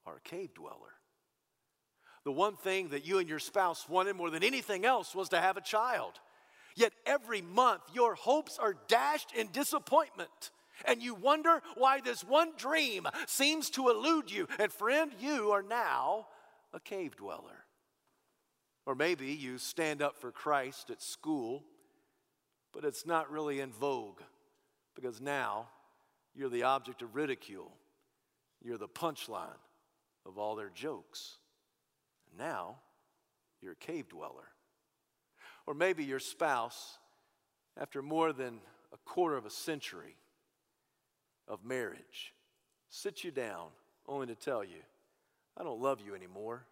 are 0.06 0.18
a 0.18 0.30
cave 0.30 0.53
dweller. 0.53 0.94
The 2.25 2.32
one 2.32 2.56
thing 2.56 2.89
that 2.89 3.06
you 3.06 3.20
and 3.20 3.27
your 3.27 3.39
spouse 3.39 3.88
wanted 3.89 4.15
more 4.15 4.30
than 4.30 4.44
anything 4.44 4.86
else 4.86 5.13
was 5.13 5.30
to 5.30 5.42
have 5.42 5.58
a 5.58 5.62
child. 5.62 6.13
Yet 6.75 6.94
every 7.06 7.42
month, 7.42 7.84
your 7.94 8.15
hopes 8.15 8.58
are 8.58 8.75
dashed 8.88 9.34
in 9.36 9.50
disappointment. 9.51 10.51
And 10.86 11.01
you 11.01 11.13
wonder 11.13 11.62
why 11.75 12.01
this 12.01 12.24
one 12.24 12.53
dream 12.58 13.08
seems 13.27 13.70
to 13.72 13.89
elude 13.89 14.32
you. 14.32 14.48
And 14.58 14.72
friend, 14.72 15.12
you 15.20 15.51
are 15.51 15.62
now 15.62 16.27
a 16.74 16.80
cave 16.80 17.15
dweller. 17.15 17.65
Or 18.86 18.96
maybe 18.96 19.27
you 19.27 19.58
stand 19.58 20.01
up 20.01 20.18
for 20.18 20.32
Christ 20.32 20.89
at 20.89 21.01
school, 21.01 21.63
but 22.74 22.84
it's 22.84 23.06
not 23.06 23.32
really 23.32 23.60
in 23.60 23.72
vogue 23.72 24.20
because 24.96 25.22
now 25.22 25.70
you're 26.36 26.50
the 26.50 26.63
object 26.63 27.01
of 27.01 27.15
ridicule. 27.15 27.72
You're 28.62 28.77
the 28.77 28.88
punchline 28.88 29.60
of 30.25 30.38
all 30.38 30.56
their 30.56 30.72
jokes. 30.74 31.38
Now 32.38 32.78
you're 33.62 33.74
a 33.74 33.75
cave 33.75 34.10
dweller. 34.10 34.50
Or 35.66 35.74
maybe 35.74 36.04
your 36.04 36.20
spouse, 36.20 36.98
after 37.80 38.02
more 38.02 38.34
than 38.34 38.60
a 38.92 38.98
quarter 39.06 39.38
of 39.38 39.46
a 39.46 39.50
century 39.50 40.16
of 41.48 41.63
marriage, 41.63 42.34
sits 42.90 43.24
you 43.24 43.32
down 43.32 43.68
only 44.08 44.28
to 44.28 44.36
tell 44.36 44.63
you, 44.63 44.82
I 45.58 45.63
don't 45.63 45.82
love 45.82 46.02
you 46.06 46.16
anymore. 46.16 46.66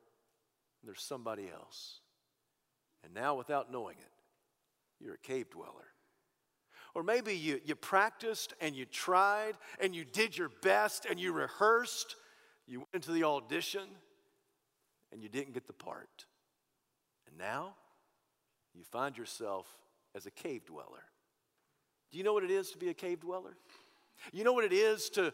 There's 0.83 1.01
somebody 1.01 1.49
else. 1.53 1.99
And 3.03 3.13
now, 3.13 3.35
without 3.35 3.71
knowing 3.71 3.97
it, 3.97 5.03
you're 5.03 5.15
a 5.15 5.19
cave 5.19 5.49
dweller. 5.49 5.87
Or 6.93 7.03
maybe 7.03 7.35
you, 7.35 7.61
you 7.63 7.75
practiced 7.75 8.53
and 8.59 8.75
you 8.75 8.85
tried 8.85 9.53
and 9.79 9.95
you 9.95 10.03
did 10.03 10.37
your 10.37 10.49
best 10.61 11.05
and 11.09 11.19
you 11.19 11.31
rehearsed. 11.31 12.15
You 12.67 12.79
went 12.79 12.89
into 12.93 13.11
the 13.11 13.23
audition 13.23 13.87
and 15.11 15.21
you 15.21 15.29
didn't 15.29 15.53
get 15.53 15.67
the 15.67 15.73
part. 15.73 16.25
And 17.27 17.37
now 17.37 17.75
you 18.73 18.83
find 18.83 19.17
yourself 19.17 19.67
as 20.15 20.25
a 20.25 20.31
cave 20.31 20.65
dweller. 20.65 21.03
Do 22.11 22.17
you 22.17 22.23
know 22.23 22.33
what 22.33 22.43
it 22.43 22.51
is 22.51 22.71
to 22.71 22.77
be 22.77 22.89
a 22.89 22.93
cave 22.93 23.21
dweller? 23.21 23.55
You 24.31 24.43
know 24.43 24.53
what 24.53 24.65
it 24.65 24.73
is 24.73 25.09
to, 25.11 25.33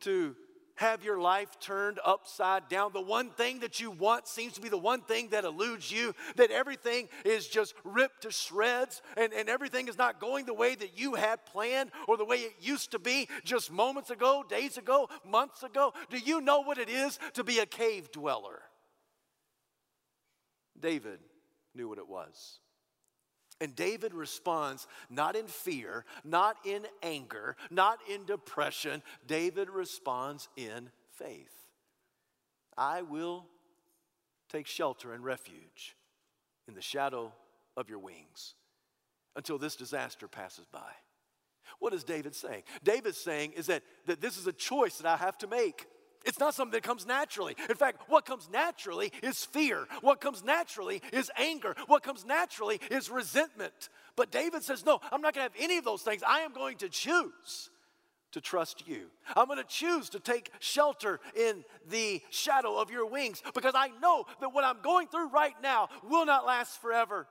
to 0.00 0.36
have 0.78 1.02
your 1.02 1.18
life 1.18 1.58
turned 1.58 1.98
upside 2.04 2.68
down. 2.68 2.92
The 2.92 3.00
one 3.00 3.30
thing 3.30 3.60
that 3.60 3.80
you 3.80 3.90
want 3.90 4.28
seems 4.28 4.52
to 4.54 4.60
be 4.60 4.68
the 4.68 4.78
one 4.78 5.00
thing 5.00 5.28
that 5.30 5.44
eludes 5.44 5.90
you, 5.90 6.14
that 6.36 6.50
everything 6.50 7.08
is 7.24 7.48
just 7.48 7.74
ripped 7.82 8.22
to 8.22 8.30
shreds 8.30 9.02
and, 9.16 9.32
and 9.32 9.48
everything 9.48 9.88
is 9.88 9.98
not 9.98 10.20
going 10.20 10.46
the 10.46 10.54
way 10.54 10.74
that 10.76 10.96
you 10.96 11.14
had 11.14 11.44
planned 11.46 11.90
or 12.06 12.16
the 12.16 12.24
way 12.24 12.36
it 12.38 12.54
used 12.60 12.92
to 12.92 12.98
be 12.98 13.28
just 13.44 13.72
moments 13.72 14.10
ago, 14.10 14.44
days 14.48 14.78
ago, 14.78 15.08
months 15.28 15.62
ago. 15.64 15.92
Do 16.10 16.18
you 16.18 16.40
know 16.40 16.60
what 16.60 16.78
it 16.78 16.88
is 16.88 17.18
to 17.34 17.42
be 17.42 17.58
a 17.58 17.66
cave 17.66 18.12
dweller? 18.12 18.60
David 20.80 21.18
knew 21.74 21.88
what 21.88 21.98
it 21.98 22.08
was. 22.08 22.60
And 23.60 23.74
David 23.74 24.14
responds 24.14 24.86
not 25.10 25.34
in 25.34 25.46
fear, 25.46 26.04
not 26.24 26.56
in 26.64 26.86
anger, 27.02 27.56
not 27.70 27.98
in 28.08 28.24
depression. 28.24 29.02
David 29.26 29.68
responds 29.68 30.48
in 30.56 30.90
faith. 31.16 31.52
I 32.76 33.02
will 33.02 33.46
take 34.48 34.66
shelter 34.66 35.12
and 35.12 35.24
refuge 35.24 35.96
in 36.68 36.74
the 36.74 36.80
shadow 36.80 37.32
of 37.76 37.88
your 37.88 37.98
wings 37.98 38.54
until 39.34 39.58
this 39.58 39.74
disaster 39.74 40.28
passes 40.28 40.66
by. 40.66 40.92
What 41.80 41.92
is 41.92 42.04
David 42.04 42.34
saying? 42.34 42.62
David's 42.82 43.18
saying 43.18 43.52
is 43.52 43.66
that, 43.66 43.82
that 44.06 44.20
this 44.20 44.38
is 44.38 44.46
a 44.46 44.52
choice 44.52 44.98
that 44.98 45.06
I 45.06 45.16
have 45.16 45.36
to 45.38 45.46
make. 45.46 45.86
It's 46.24 46.38
not 46.38 46.54
something 46.54 46.72
that 46.72 46.82
comes 46.82 47.06
naturally. 47.06 47.56
In 47.68 47.76
fact, 47.76 48.02
what 48.08 48.26
comes 48.26 48.48
naturally 48.52 49.12
is 49.22 49.44
fear. 49.44 49.86
What 50.00 50.20
comes 50.20 50.44
naturally 50.44 51.00
is 51.12 51.30
anger. 51.38 51.74
What 51.86 52.02
comes 52.02 52.24
naturally 52.24 52.80
is 52.90 53.10
resentment. 53.10 53.88
But 54.16 54.30
David 54.30 54.62
says, 54.62 54.84
No, 54.84 55.00
I'm 55.12 55.20
not 55.22 55.34
going 55.34 55.48
to 55.48 55.52
have 55.52 55.62
any 55.62 55.78
of 55.78 55.84
those 55.84 56.02
things. 56.02 56.22
I 56.26 56.40
am 56.40 56.52
going 56.52 56.76
to 56.78 56.88
choose 56.88 57.70
to 58.32 58.40
trust 58.40 58.86
you. 58.86 59.06
I'm 59.36 59.46
going 59.46 59.58
to 59.58 59.64
choose 59.64 60.10
to 60.10 60.20
take 60.20 60.50
shelter 60.60 61.20
in 61.34 61.64
the 61.88 62.20
shadow 62.30 62.78
of 62.78 62.90
your 62.90 63.06
wings 63.06 63.42
because 63.54 63.74
I 63.74 63.88
know 64.02 64.24
that 64.40 64.52
what 64.52 64.64
I'm 64.64 64.80
going 64.82 65.08
through 65.08 65.30
right 65.30 65.54
now 65.62 65.88
will 66.02 66.26
not 66.26 66.46
last 66.46 66.80
forever. 66.80 67.26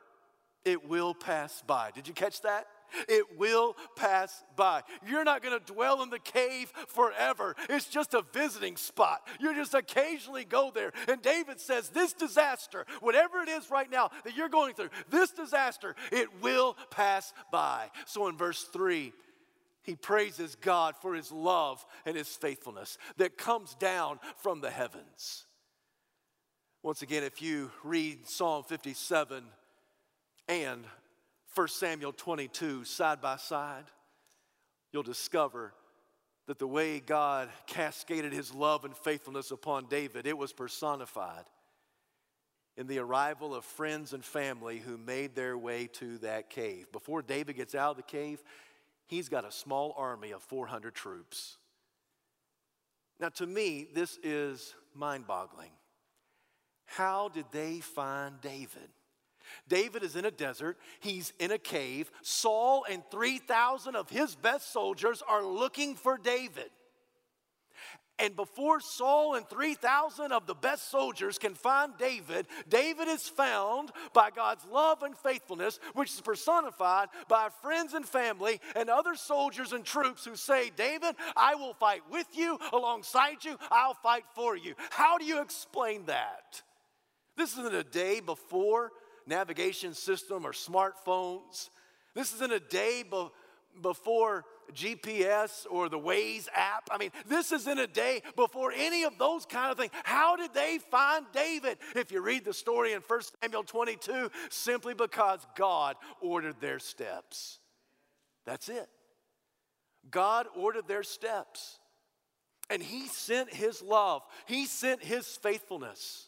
It 0.65 0.87
will 0.87 1.13
pass 1.13 1.63
by. 1.65 1.91
Did 1.93 2.07
you 2.07 2.13
catch 2.13 2.41
that? 2.41 2.65
It 3.07 3.37
will 3.37 3.75
pass 3.95 4.43
by. 4.55 4.83
You're 5.05 5.23
not 5.23 5.43
going 5.43 5.57
to 5.57 5.73
dwell 5.73 6.01
in 6.03 6.09
the 6.09 6.19
cave 6.19 6.71
forever. 6.87 7.55
It's 7.69 7.87
just 7.87 8.13
a 8.13 8.23
visiting 8.33 8.77
spot. 8.77 9.27
You 9.39 9.53
just 9.55 9.73
occasionally 9.73 10.45
go 10.45 10.71
there. 10.73 10.91
And 11.07 11.21
David 11.21 11.59
says, 11.59 11.89
This 11.89 12.13
disaster, 12.13 12.85
whatever 13.01 13.41
it 13.41 13.49
is 13.49 13.69
right 13.71 13.89
now 13.89 14.11
that 14.23 14.35
you're 14.35 14.49
going 14.49 14.73
through, 14.73 14.89
this 15.09 15.31
disaster, 15.31 15.95
it 16.11 16.41
will 16.41 16.75
pass 16.91 17.33
by. 17.51 17.89
So 18.05 18.27
in 18.27 18.37
verse 18.37 18.63
3, 18.63 19.13
he 19.83 19.95
praises 19.95 20.55
God 20.55 20.95
for 21.01 21.15
his 21.15 21.31
love 21.31 21.85
and 22.05 22.17
his 22.17 22.27
faithfulness 22.27 22.97
that 23.15 23.37
comes 23.37 23.73
down 23.75 24.19
from 24.35 24.59
the 24.59 24.69
heavens. 24.69 25.45
Once 26.83 27.01
again, 27.01 27.23
if 27.23 27.41
you 27.41 27.71
read 27.83 28.27
Psalm 28.27 28.63
57 28.63 29.43
and 30.47 30.83
1 31.57 31.67
Samuel 31.69 32.13
22 32.13 32.83
side 32.83 33.19
by 33.19 33.35
side, 33.35 33.85
you'll 34.91 35.01
discover 35.01 35.73
that 36.45 36.59
the 36.59 36.67
way 36.67 36.99
God 36.99 37.49
cascaded 37.65 38.31
his 38.31 38.53
love 38.53 38.85
and 38.85 38.95
faithfulness 38.95 39.49
upon 39.49 39.87
David, 39.87 40.27
it 40.27 40.37
was 40.37 40.53
personified 40.53 41.45
in 42.77 42.85
the 42.85 42.99
arrival 42.99 43.55
of 43.55 43.65
friends 43.65 44.13
and 44.13 44.23
family 44.23 44.77
who 44.77 44.99
made 44.99 45.33
their 45.33 45.57
way 45.57 45.87
to 45.93 46.19
that 46.19 46.51
cave. 46.51 46.91
Before 46.91 47.23
David 47.23 47.55
gets 47.55 47.73
out 47.73 47.91
of 47.91 47.97
the 47.97 48.03
cave, 48.03 48.43
he's 49.07 49.27
got 49.27 49.43
a 49.43 49.51
small 49.51 49.95
army 49.97 50.31
of 50.31 50.43
400 50.43 50.93
troops. 50.93 51.57
Now, 53.19 53.29
to 53.29 53.47
me, 53.47 53.87
this 53.95 54.19
is 54.21 54.75
mind 54.93 55.25
boggling. 55.25 55.71
How 56.85 57.29
did 57.29 57.45
they 57.51 57.79
find 57.79 58.39
David? 58.41 58.89
David 59.67 60.03
is 60.03 60.15
in 60.15 60.25
a 60.25 60.31
desert, 60.31 60.77
he's 60.99 61.33
in 61.39 61.51
a 61.51 61.57
cave. 61.57 62.11
Saul 62.21 62.85
and 62.89 63.03
3,000 63.11 63.95
of 63.95 64.09
his 64.09 64.35
best 64.35 64.71
soldiers 64.71 65.21
are 65.27 65.45
looking 65.45 65.95
for 65.95 66.17
David. 66.17 66.69
And 68.19 68.35
before 68.35 68.79
Saul 68.79 69.35
and 69.35 69.47
3,000 69.47 70.31
of 70.31 70.47
the 70.47 70.55
best 70.55 70.89
soldiers 70.89 71.37
can 71.37 71.53
find 71.53 71.93
David, 71.99 72.47
David 72.67 73.07
is 73.07 73.27
found 73.27 73.91
by 74.11 74.31
God's 74.31 74.65
love 74.65 75.03
and 75.03 75.15
faithfulness, 75.15 75.79
which 75.93 76.11
is 76.11 76.21
personified 76.21 77.09
by 77.27 77.49
friends 77.61 77.93
and 77.93 78.07
family 78.07 78.59
and 78.75 78.89
other 78.89 79.13
soldiers 79.13 79.71
and 79.71 79.85
troops 79.85 80.25
who 80.25 80.35
say, 80.35 80.71
David, 80.75 81.15
I 81.35 81.53
will 81.55 81.75
fight 81.75 82.01
with 82.09 82.25
you, 82.33 82.57
alongside 82.73 83.45
you, 83.45 83.55
I'll 83.69 83.93
fight 83.93 84.25
for 84.33 84.57
you. 84.57 84.73
How 84.89 85.19
do 85.19 85.25
you 85.25 85.41
explain 85.41 86.07
that? 86.07 86.63
This 87.35 87.51
isn't 87.53 87.75
a 87.75 87.83
day 87.83 88.19
before 88.19 88.91
navigation 89.27 89.93
system 89.93 90.45
or 90.45 90.51
smartphones. 90.51 91.69
This 92.15 92.33
isn't 92.33 92.51
a 92.51 92.59
day 92.59 93.03
be- 93.09 93.29
before 93.81 94.45
GPS 94.73 95.65
or 95.69 95.89
the 95.89 95.99
Waze 95.99 96.47
app. 96.53 96.89
I 96.91 96.97
mean, 96.97 97.11
this 97.27 97.51
is 97.51 97.67
in 97.67 97.77
a 97.77 97.87
day 97.87 98.21
before 98.35 98.73
any 98.75 99.03
of 99.03 99.17
those 99.17 99.45
kind 99.45 99.71
of 99.71 99.77
things. 99.77 99.91
How 100.03 100.35
did 100.35 100.53
they 100.53 100.79
find 100.91 101.25
David? 101.33 101.77
If 101.95 102.11
you 102.11 102.21
read 102.21 102.45
the 102.45 102.53
story 102.53 102.93
in 102.93 103.01
1 103.01 103.21
Samuel 103.41 103.63
22, 103.63 104.31
simply 104.49 104.93
because 104.93 105.45
God 105.55 105.95
ordered 106.21 106.59
their 106.59 106.79
steps. 106.79 107.59
That's 108.45 108.69
it. 108.69 108.89
God 110.09 110.47
ordered 110.55 110.87
their 110.87 111.03
steps. 111.03 111.79
And 112.69 112.81
He 112.81 113.07
sent 113.07 113.53
His 113.53 113.81
love, 113.81 114.23
He 114.45 114.65
sent 114.65 115.03
His 115.03 115.27
faithfulness 115.27 116.27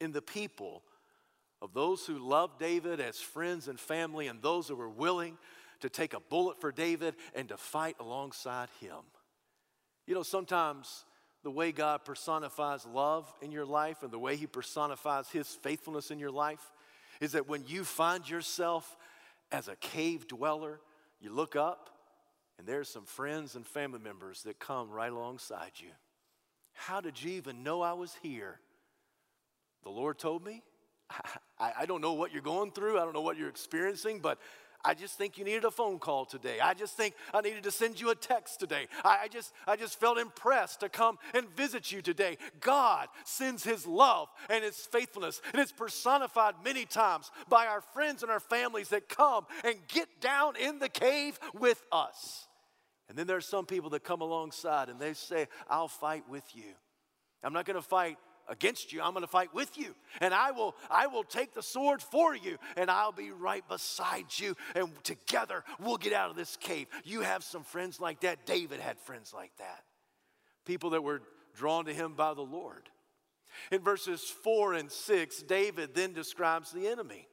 in 0.00 0.12
the 0.12 0.22
people 0.22 0.82
of 1.62 1.72
those 1.72 2.04
who 2.04 2.18
loved 2.18 2.58
David 2.58 3.00
as 3.00 3.18
friends 3.20 3.68
and 3.68 3.78
family, 3.78 4.26
and 4.26 4.42
those 4.42 4.66
who 4.68 4.74
were 4.74 4.90
willing 4.90 5.38
to 5.80 5.88
take 5.88 6.12
a 6.12 6.20
bullet 6.20 6.60
for 6.60 6.72
David 6.72 7.14
and 7.34 7.48
to 7.48 7.56
fight 7.56 7.96
alongside 8.00 8.68
him. 8.80 8.98
You 10.06 10.14
know, 10.14 10.24
sometimes 10.24 11.04
the 11.44 11.50
way 11.50 11.70
God 11.70 12.04
personifies 12.04 12.84
love 12.84 13.32
in 13.40 13.52
your 13.52 13.64
life 13.64 14.02
and 14.02 14.10
the 14.10 14.18
way 14.18 14.36
He 14.36 14.46
personifies 14.46 15.28
His 15.30 15.48
faithfulness 15.48 16.10
in 16.10 16.18
your 16.18 16.30
life 16.30 16.72
is 17.20 17.32
that 17.32 17.48
when 17.48 17.64
you 17.66 17.84
find 17.84 18.28
yourself 18.28 18.96
as 19.52 19.68
a 19.68 19.76
cave 19.76 20.26
dweller, 20.26 20.80
you 21.20 21.32
look 21.32 21.54
up 21.54 21.90
and 22.58 22.66
there's 22.66 22.88
some 22.88 23.04
friends 23.04 23.54
and 23.54 23.66
family 23.66 24.00
members 24.00 24.42
that 24.42 24.58
come 24.58 24.90
right 24.90 25.12
alongside 25.12 25.72
you. 25.76 25.90
How 26.74 27.00
did 27.00 27.22
you 27.22 27.32
even 27.32 27.62
know 27.62 27.82
I 27.82 27.92
was 27.92 28.16
here? 28.22 28.58
The 29.84 29.90
Lord 29.90 30.18
told 30.18 30.44
me. 30.44 30.62
I, 31.58 31.72
I 31.80 31.86
don't 31.86 32.00
know 32.00 32.12
what 32.12 32.32
you're 32.32 32.42
going 32.42 32.72
through, 32.72 32.98
I 32.98 33.04
don't 33.04 33.14
know 33.14 33.20
what 33.20 33.36
you're 33.36 33.48
experiencing, 33.48 34.20
but 34.20 34.38
I 34.84 34.94
just 34.94 35.16
think 35.16 35.38
you 35.38 35.44
needed 35.44 35.64
a 35.64 35.70
phone 35.70 36.00
call 36.00 36.24
today. 36.24 36.58
I 36.60 36.74
just 36.74 36.96
think 36.96 37.14
I 37.32 37.40
needed 37.40 37.62
to 37.64 37.70
send 37.70 38.00
you 38.00 38.10
a 38.10 38.16
text 38.16 38.58
today. 38.58 38.88
I, 39.04 39.20
I, 39.22 39.28
just, 39.28 39.52
I 39.66 39.76
just 39.76 40.00
felt 40.00 40.18
impressed 40.18 40.80
to 40.80 40.88
come 40.88 41.18
and 41.34 41.48
visit 41.50 41.92
you 41.92 42.02
today. 42.02 42.36
God 42.60 43.06
sends 43.24 43.62
His 43.62 43.86
love 43.86 44.28
and 44.50 44.64
His 44.64 44.76
faithfulness, 44.76 45.40
and 45.52 45.62
it's 45.62 45.70
personified 45.70 46.54
many 46.64 46.84
times 46.84 47.30
by 47.48 47.66
our 47.66 47.80
friends 47.80 48.22
and 48.22 48.32
our 48.32 48.40
families 48.40 48.88
that 48.88 49.08
come 49.08 49.46
and 49.64 49.76
get 49.86 50.08
down 50.20 50.56
in 50.56 50.80
the 50.80 50.88
cave 50.88 51.38
with 51.54 51.80
us. 51.92 52.48
And 53.08 53.16
then 53.16 53.26
there's 53.26 53.46
some 53.46 53.66
people 53.66 53.90
that 53.90 54.02
come 54.02 54.20
alongside 54.20 54.88
and 54.88 54.98
they 54.98 55.12
say, 55.12 55.46
I'll 55.68 55.88
fight 55.88 56.24
with 56.28 56.44
you. 56.54 56.72
I'm 57.44 57.52
not 57.52 57.66
going 57.66 57.76
to 57.76 57.82
fight 57.82 58.16
against 58.48 58.92
you. 58.92 59.02
I'm 59.02 59.12
going 59.12 59.22
to 59.22 59.28
fight 59.28 59.54
with 59.54 59.76
you. 59.78 59.94
And 60.20 60.34
i 60.34 60.50
will 60.50 60.74
i 60.90 61.06
will 61.06 61.24
take 61.24 61.54
the 61.54 61.62
sword 61.62 62.02
for 62.02 62.34
you 62.34 62.58
and 62.76 62.90
i'll 62.90 63.12
be 63.12 63.30
right 63.30 63.66
beside 63.68 64.26
you 64.36 64.56
and 64.74 64.90
together 65.04 65.64
we'll 65.80 65.96
get 65.96 66.12
out 66.12 66.30
of 66.30 66.36
this 66.36 66.56
cave. 66.56 66.86
You 67.04 67.20
have 67.22 67.44
some 67.44 67.64
friends 67.64 68.00
like 68.00 68.20
that. 68.20 68.46
David 68.46 68.80
had 68.80 68.98
friends 68.98 69.32
like 69.34 69.52
that. 69.58 69.84
People 70.64 70.90
that 70.90 71.02
were 71.02 71.22
drawn 71.54 71.84
to 71.86 71.94
him 71.94 72.14
by 72.14 72.34
the 72.34 72.42
lord. 72.42 72.88
In 73.70 73.82
verses 73.82 74.22
4 74.22 74.74
and 74.74 74.90
6 74.90 75.42
david 75.42 75.94
then 75.94 76.12
describes 76.12 76.72
the 76.72 76.88
enemy. 76.88 77.28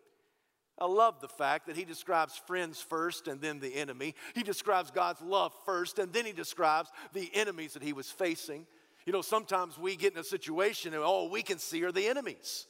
I 0.79 0.85
love 0.85 1.19
the 1.19 1.27
fact 1.27 1.67
that 1.67 1.75
he 1.75 1.83
describes 1.83 2.37
friends 2.47 2.81
first 2.81 3.27
and 3.27 3.41
then 3.41 3.59
the 3.59 3.75
enemy. 3.75 4.15
He 4.33 4.43
describes 4.43 4.91
God's 4.91 5.21
love 5.21 5.53
first 5.65 5.99
and 5.99 6.13
then 6.13 6.25
he 6.25 6.31
describes 6.31 6.89
the 7.13 7.29
enemies 7.33 7.73
that 7.73 7.83
he 7.83 7.93
was 7.93 8.09
facing. 8.09 8.65
You 9.09 9.13
know, 9.13 9.23
sometimes 9.23 9.75
we 9.75 9.95
get 9.95 10.13
in 10.13 10.19
a 10.19 10.23
situation 10.23 10.93
and 10.93 11.01
all 11.01 11.31
we 11.31 11.41
can 11.41 11.57
see 11.57 11.83
are 11.83 11.91
the 11.91 12.05
enemies. 12.05 12.67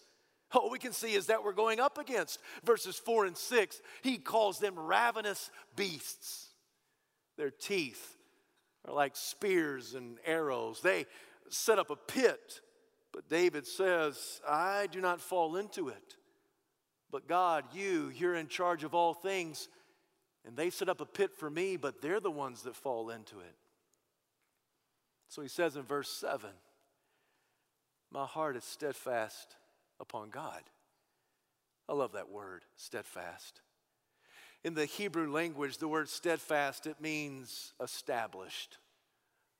All 0.53 0.69
we 0.69 0.79
can 0.79 0.93
see 0.93 1.13
is 1.13 1.25
that 1.25 1.43
we're 1.43 1.51
going 1.51 1.81
up 1.81 1.97
against. 1.97 2.39
Verses 2.63 2.95
4 2.95 3.25
and 3.25 3.35
6, 3.35 3.81
he 4.03 4.17
calls 4.17 4.57
them 4.57 4.79
ravenous 4.79 5.51
beasts. 5.75 6.47
Their 7.35 7.51
teeth 7.51 8.15
are 8.87 8.93
like 8.93 9.17
spears 9.17 9.95
and 9.95 10.17
arrows. 10.25 10.79
They 10.79 11.07
set 11.49 11.77
up 11.77 11.89
a 11.89 11.97
pit, 11.97 12.61
but 13.11 13.27
David 13.27 13.67
says, 13.67 14.39
I 14.47 14.87
do 14.89 15.01
not 15.01 15.19
fall 15.19 15.57
into 15.57 15.89
it. 15.89 16.15
But 17.11 17.27
God, 17.27 17.65
you, 17.73 18.13
you're 18.15 18.35
in 18.35 18.47
charge 18.47 18.85
of 18.85 18.95
all 18.95 19.13
things, 19.13 19.67
and 20.45 20.55
they 20.55 20.69
set 20.69 20.87
up 20.87 21.01
a 21.01 21.05
pit 21.05 21.31
for 21.37 21.49
me, 21.49 21.75
but 21.75 22.01
they're 22.01 22.21
the 22.21 22.31
ones 22.31 22.61
that 22.61 22.77
fall 22.77 23.09
into 23.09 23.41
it. 23.41 23.57
So 25.29 25.43
he 25.43 25.47
says 25.47 25.75
in 25.75 25.83
verse 25.83 26.09
7 26.09 26.49
My 28.11 28.25
heart 28.25 28.57
is 28.57 28.63
steadfast 28.63 29.55
upon 29.99 30.31
God. 30.31 30.61
I 31.87 31.93
love 31.93 32.13
that 32.13 32.29
word, 32.29 32.65
steadfast. 32.75 33.61
In 34.63 34.73
the 34.73 34.85
Hebrew 34.85 35.31
language, 35.31 35.77
the 35.77 35.87
word 35.87 36.09
steadfast, 36.09 36.85
it 36.85 36.99
means 36.99 37.73
established, 37.81 38.77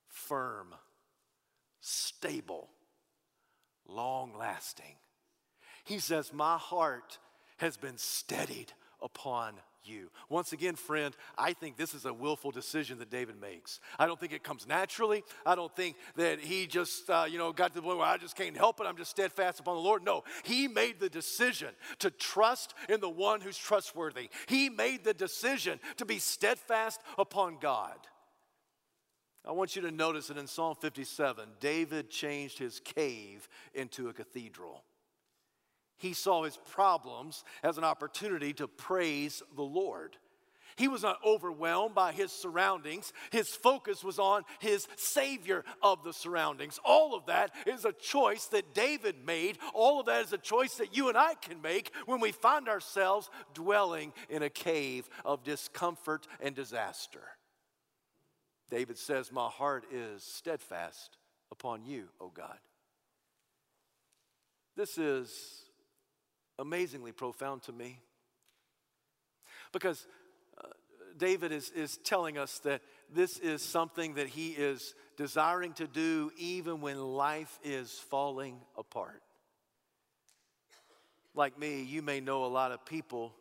firm, 0.07 0.73
stable, 1.79 2.69
long 3.87 4.35
lasting. 4.37 4.95
He 5.85 5.99
says, 5.99 6.33
My 6.33 6.57
heart 6.57 7.19
has 7.57 7.77
been 7.77 7.97
steadied 7.97 8.73
upon 9.01 9.55
you. 9.83 10.09
Once 10.29 10.53
again, 10.53 10.75
friend, 10.75 11.15
I 11.37 11.53
think 11.53 11.77
this 11.77 11.93
is 11.93 12.05
a 12.05 12.13
willful 12.13 12.51
decision 12.51 12.99
that 12.99 13.09
David 13.09 13.39
makes. 13.39 13.79
I 13.97 14.05
don't 14.05 14.19
think 14.19 14.33
it 14.33 14.43
comes 14.43 14.67
naturally. 14.67 15.23
I 15.45 15.55
don't 15.55 15.75
think 15.75 15.95
that 16.15 16.39
he 16.39 16.67
just, 16.67 17.09
uh, 17.09 17.25
you 17.29 17.37
know, 17.37 17.51
got 17.51 17.69
to 17.69 17.75
the 17.75 17.81
point 17.81 17.97
where 17.97 18.07
I 18.07 18.17
just 18.17 18.35
can't 18.35 18.55
help 18.55 18.79
it. 18.79 18.83
I'm 18.83 18.97
just 18.97 19.11
steadfast 19.11 19.59
upon 19.59 19.75
the 19.75 19.81
Lord. 19.81 20.03
No, 20.03 20.23
he 20.43 20.67
made 20.67 20.99
the 20.99 21.09
decision 21.09 21.69
to 21.99 22.11
trust 22.11 22.73
in 22.87 22.99
the 22.99 23.09
one 23.09 23.41
who's 23.41 23.57
trustworthy. 23.57 24.29
He 24.47 24.69
made 24.69 25.03
the 25.03 25.13
decision 25.13 25.79
to 25.97 26.05
be 26.05 26.19
steadfast 26.19 27.01
upon 27.17 27.57
God. 27.59 27.97
I 29.45 29.51
want 29.51 29.75
you 29.75 29.81
to 29.83 29.91
notice 29.91 30.27
that 30.27 30.37
in 30.37 30.47
Psalm 30.47 30.75
57, 30.79 31.49
David 31.59 32.09
changed 32.09 32.59
his 32.59 32.79
cave 32.81 33.47
into 33.73 34.09
a 34.09 34.13
cathedral. 34.13 34.83
He 35.99 36.13
saw 36.13 36.43
his 36.43 36.57
problems 36.71 37.43
as 37.61 37.77
an 37.77 37.83
opportunity 37.83 38.53
to 38.53 38.67
praise 38.67 39.43
the 39.55 39.61
Lord. 39.61 40.17
He 40.77 40.87
was 40.87 41.03
not 41.03 41.19
overwhelmed 41.25 41.93
by 41.93 42.13
his 42.13 42.31
surroundings. 42.31 43.11
His 43.31 43.49
focus 43.49 44.01
was 44.01 44.17
on 44.17 44.43
his 44.59 44.87
Savior 44.95 45.65
of 45.83 46.05
the 46.05 46.13
surroundings. 46.13 46.79
All 46.85 47.13
of 47.13 47.25
that 47.25 47.53
is 47.65 47.83
a 47.83 47.91
choice 47.91 48.45
that 48.45 48.73
David 48.73 49.15
made. 49.25 49.57
All 49.73 49.99
of 49.99 50.05
that 50.05 50.23
is 50.23 50.31
a 50.31 50.37
choice 50.37 50.75
that 50.75 50.95
you 50.95 51.09
and 51.09 51.17
I 51.17 51.33
can 51.33 51.61
make 51.61 51.91
when 52.05 52.21
we 52.21 52.31
find 52.31 52.69
ourselves 52.69 53.29
dwelling 53.53 54.13
in 54.29 54.41
a 54.41 54.49
cave 54.49 55.09
of 55.25 55.43
discomfort 55.43 56.27
and 56.39 56.55
disaster. 56.55 57.23
David 58.71 58.97
says, 58.97 59.33
My 59.33 59.49
heart 59.49 59.83
is 59.91 60.23
steadfast 60.23 61.17
upon 61.51 61.83
you, 61.83 62.07
O 62.21 62.29
God. 62.29 62.57
This 64.77 64.97
is 64.97 65.68
amazingly 66.59 67.11
profound 67.11 67.63
to 67.63 67.71
me. 67.71 67.99
Because 69.71 70.05
uh, 70.57 70.67
David 71.17 71.51
is, 71.51 71.71
is 71.71 71.97
telling 72.03 72.37
us 72.37 72.59
that 72.59 72.81
this 73.13 73.39
is 73.39 73.63
something 73.63 74.15
that 74.15 74.27
he 74.27 74.49
is 74.49 74.93
desiring 75.17 75.73
to 75.73 75.87
do 75.87 76.31
even 76.37 76.81
when 76.81 76.99
life 76.99 77.57
is 77.63 77.91
falling 78.09 78.59
apart. 78.77 79.21
Like 81.33 81.57
me, 81.57 81.83
you 81.83 82.01
may 82.01 82.19
know 82.19 82.45
a 82.45 82.47
lot 82.47 82.71
of 82.71 82.85
people 82.85 83.33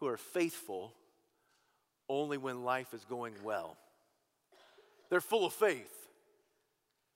who 0.00 0.06
are 0.06 0.16
faithful 0.16 0.92
only 2.08 2.38
when 2.38 2.64
life 2.64 2.92
is 2.92 3.04
going 3.04 3.34
well. 3.44 3.76
They're 5.10 5.20
full 5.20 5.46
of 5.46 5.52
faith 5.52 5.92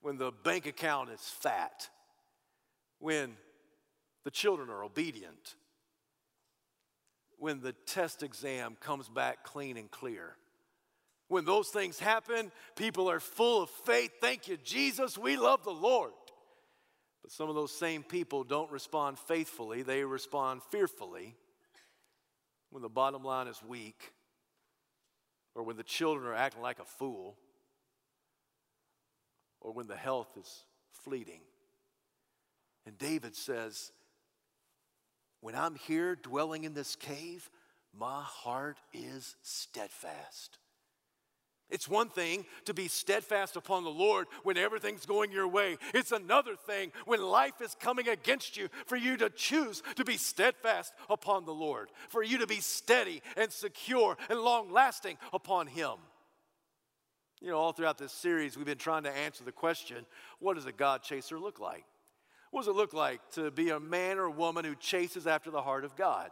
when 0.02 0.18
the 0.18 0.32
bank 0.44 0.66
account 0.66 1.10
is 1.10 1.20
fat, 1.20 1.88
when 2.98 3.36
the 4.24 4.30
children 4.30 4.70
are 4.70 4.82
obedient. 4.82 5.54
When 7.38 7.60
the 7.60 7.72
test 7.72 8.22
exam 8.22 8.76
comes 8.80 9.08
back 9.08 9.44
clean 9.44 9.76
and 9.76 9.90
clear. 9.90 10.36
When 11.28 11.44
those 11.44 11.68
things 11.68 11.98
happen, 11.98 12.52
people 12.76 13.10
are 13.10 13.20
full 13.20 13.62
of 13.62 13.70
faith. 13.70 14.12
Thank 14.20 14.48
you, 14.48 14.56
Jesus. 14.56 15.18
We 15.18 15.36
love 15.36 15.64
the 15.64 15.70
Lord. 15.70 16.12
But 17.22 17.32
some 17.32 17.48
of 17.48 17.54
those 17.54 17.72
same 17.72 18.02
people 18.02 18.44
don't 18.44 18.70
respond 18.70 19.18
faithfully, 19.18 19.82
they 19.82 20.04
respond 20.04 20.62
fearfully 20.70 21.34
when 22.70 22.82
the 22.82 22.88
bottom 22.88 23.24
line 23.24 23.46
is 23.46 23.62
weak 23.66 24.12
or 25.54 25.62
when 25.62 25.76
the 25.76 25.82
children 25.82 26.26
are 26.26 26.34
acting 26.34 26.60
like 26.60 26.80
a 26.80 26.84
fool 26.84 27.36
or 29.60 29.72
when 29.72 29.86
the 29.86 29.96
health 29.96 30.36
is 30.38 30.64
fleeting. 30.90 31.40
And 32.84 32.98
David 32.98 33.34
says, 33.34 33.92
when 35.44 35.54
I'm 35.54 35.74
here 35.74 36.16
dwelling 36.16 36.64
in 36.64 36.72
this 36.72 36.96
cave, 36.96 37.50
my 37.92 38.22
heart 38.22 38.78
is 38.94 39.36
steadfast. 39.42 40.56
It's 41.68 41.86
one 41.86 42.08
thing 42.08 42.46
to 42.64 42.72
be 42.72 42.88
steadfast 42.88 43.54
upon 43.54 43.84
the 43.84 43.90
Lord 43.90 44.26
when 44.42 44.56
everything's 44.56 45.04
going 45.04 45.32
your 45.32 45.46
way. 45.46 45.76
It's 45.92 46.12
another 46.12 46.56
thing 46.56 46.92
when 47.04 47.20
life 47.20 47.60
is 47.60 47.76
coming 47.78 48.08
against 48.08 48.56
you 48.56 48.70
for 48.86 48.96
you 48.96 49.18
to 49.18 49.28
choose 49.28 49.82
to 49.96 50.04
be 50.04 50.16
steadfast 50.16 50.94
upon 51.10 51.44
the 51.44 51.52
Lord, 51.52 51.90
for 52.08 52.22
you 52.22 52.38
to 52.38 52.46
be 52.46 52.60
steady 52.60 53.20
and 53.36 53.52
secure 53.52 54.16
and 54.30 54.40
long 54.40 54.72
lasting 54.72 55.18
upon 55.30 55.66
Him. 55.66 55.96
You 57.42 57.50
know, 57.50 57.58
all 57.58 57.72
throughout 57.72 57.98
this 57.98 58.12
series, 58.12 58.56
we've 58.56 58.64
been 58.64 58.78
trying 58.78 59.02
to 59.02 59.14
answer 59.14 59.44
the 59.44 59.52
question 59.52 60.06
what 60.38 60.54
does 60.54 60.64
a 60.64 60.72
God 60.72 61.02
chaser 61.02 61.38
look 61.38 61.60
like? 61.60 61.84
What 62.54 62.66
does 62.66 62.68
it 62.68 62.76
look 62.76 62.92
like 62.92 63.18
to 63.32 63.50
be 63.50 63.70
a 63.70 63.80
man 63.80 64.16
or 64.16 64.26
a 64.26 64.30
woman 64.30 64.64
who 64.64 64.76
chases 64.76 65.26
after 65.26 65.50
the 65.50 65.60
heart 65.60 65.84
of 65.84 65.96
God? 65.96 66.30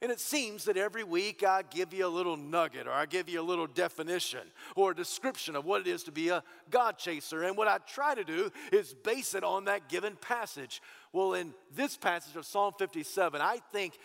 And 0.00 0.12
it 0.12 0.20
seems 0.20 0.66
that 0.66 0.76
every 0.76 1.02
week 1.02 1.42
I 1.42 1.62
give 1.68 1.92
you 1.92 2.06
a 2.06 2.08
little 2.08 2.36
nugget 2.36 2.86
or 2.86 2.92
I 2.92 3.04
give 3.04 3.28
you 3.28 3.40
a 3.40 3.42
little 3.42 3.66
definition 3.66 4.42
or 4.76 4.92
a 4.92 4.94
description 4.94 5.56
of 5.56 5.64
what 5.64 5.80
it 5.80 5.88
is 5.88 6.04
to 6.04 6.12
be 6.12 6.28
a 6.28 6.44
God 6.70 6.98
chaser. 6.98 7.42
And 7.42 7.56
what 7.56 7.66
I 7.66 7.78
try 7.78 8.14
to 8.14 8.22
do 8.22 8.52
is 8.70 8.94
base 8.94 9.34
it 9.34 9.42
on 9.42 9.64
that 9.64 9.88
given 9.88 10.14
passage. 10.14 10.80
Well, 11.12 11.34
in 11.34 11.52
this 11.74 11.96
passage 11.96 12.36
of 12.36 12.46
Psalm 12.46 12.74
57, 12.78 13.40
I 13.40 13.58
think 13.72 13.98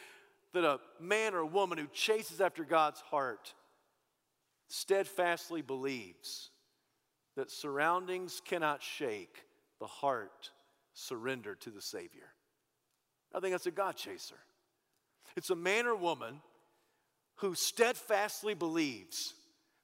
that 0.53 0.63
a 0.63 0.79
man 0.99 1.36
or 1.36 1.41
a 1.41 1.45
woman 1.45 1.77
who 1.77 1.86
chases 1.93 2.41
after 2.41 2.63
God's 2.63 3.01
heart 3.01 3.53
steadfastly 4.67 5.62
believes 5.62 6.49
that 7.36 7.51
surroundings 7.51 8.41
cannot 8.43 8.81
shake 8.81 9.43
the 9.79 9.86
heart 9.86 10.49
surrendered 10.95 11.62
to 11.62 11.69
the 11.69 11.81
Savior. 11.81 12.34
I 13.34 13.39
think 13.39 13.53
that's 13.53 13.67
a 13.67 13.71
God 13.71 13.95
chaser. 13.95 14.39
It's 15.36 15.51
a 15.51 15.55
man 15.55 15.86
or 15.86 15.95
woman 15.95 16.41
who 17.36 17.53
steadfastly 17.53 18.53
believes 18.53 19.34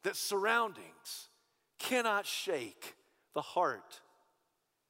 that 0.03 0.15
surroundings 0.15 1.29
cannot 1.77 2.25
shake 2.25 2.95
the 3.35 3.41
heart 3.41 4.01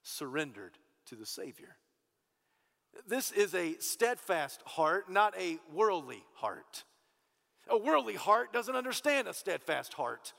surrendered 0.03 0.77
to 1.07 1.15
the 1.15 1.25
Savior. 1.25 1.75
This 3.07 3.31
is 3.31 3.55
a 3.55 3.77
steadfast 3.79 4.61
heart, 4.65 5.09
not 5.09 5.33
a 5.39 5.57
worldly 5.73 6.23
heart. 6.35 6.83
A 7.69 7.77
worldly 7.77 8.15
heart 8.15 8.53
doesn't 8.53 8.75
understand 8.75 9.27
a 9.27 9.33
steadfast 9.33 9.93
heart. 9.93 10.33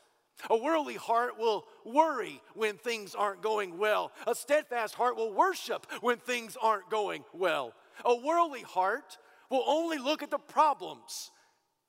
A 0.51 0.57
worldly 0.57 0.97
heart 0.97 1.39
will 1.39 1.67
worry 1.85 2.41
when 2.55 2.77
things 2.77 3.15
aren't 3.15 3.43
going 3.43 3.79
well. 3.79 4.13
A 4.27 4.35
steadfast 4.35 4.95
heart 4.95 5.17
will 5.17 5.33
worship 5.33 5.87
when 6.01 6.19
things 6.19 6.57
aren't 6.61 6.91
going 6.91 7.25
well. 7.33 7.75
A 8.05 8.15
worldly 8.15 8.63
heart 8.63 9.19
will 9.51 9.65
only 9.67 9.99
look 9.99 10.23
at 10.23 10.31
the 10.31 10.39
problems, 10.39 11.31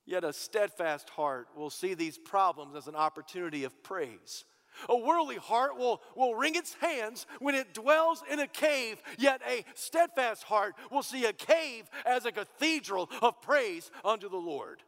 yet 0.06 0.24
a 0.24 0.34
steadfast 0.34 1.10
heart 1.10 1.48
will 1.56 1.70
see 1.70 1.94
these 1.94 2.18
problems 2.18 2.76
as 2.76 2.88
an 2.88 2.96
opportunity 2.96 3.64
of 3.64 3.84
praise. 3.84 4.46
A 4.90 4.98
worldly 4.98 5.38
heart 5.38 5.78
will, 5.78 6.02
will 6.16 6.36
wring 6.36 6.56
its 6.56 6.74
hands 6.76 7.26
when 7.40 7.56
it 7.56 7.74
dwells 7.74 8.24
in 8.30 8.40
a 8.40 8.48
cave, 8.48 9.02
yet 9.18 9.42
a 9.48 9.64
steadfast 9.76 10.44
heart 10.44 10.76
will 10.92 11.04
see 11.04 11.26
a 11.26 11.34
cave 11.34 11.86
as 12.06 12.26
a 12.26 12.32
cathedral 12.32 13.10
of 13.22 13.42
praise 13.42 13.92
unto 14.04 14.30
the 14.30 14.38
Lord. 14.38 14.84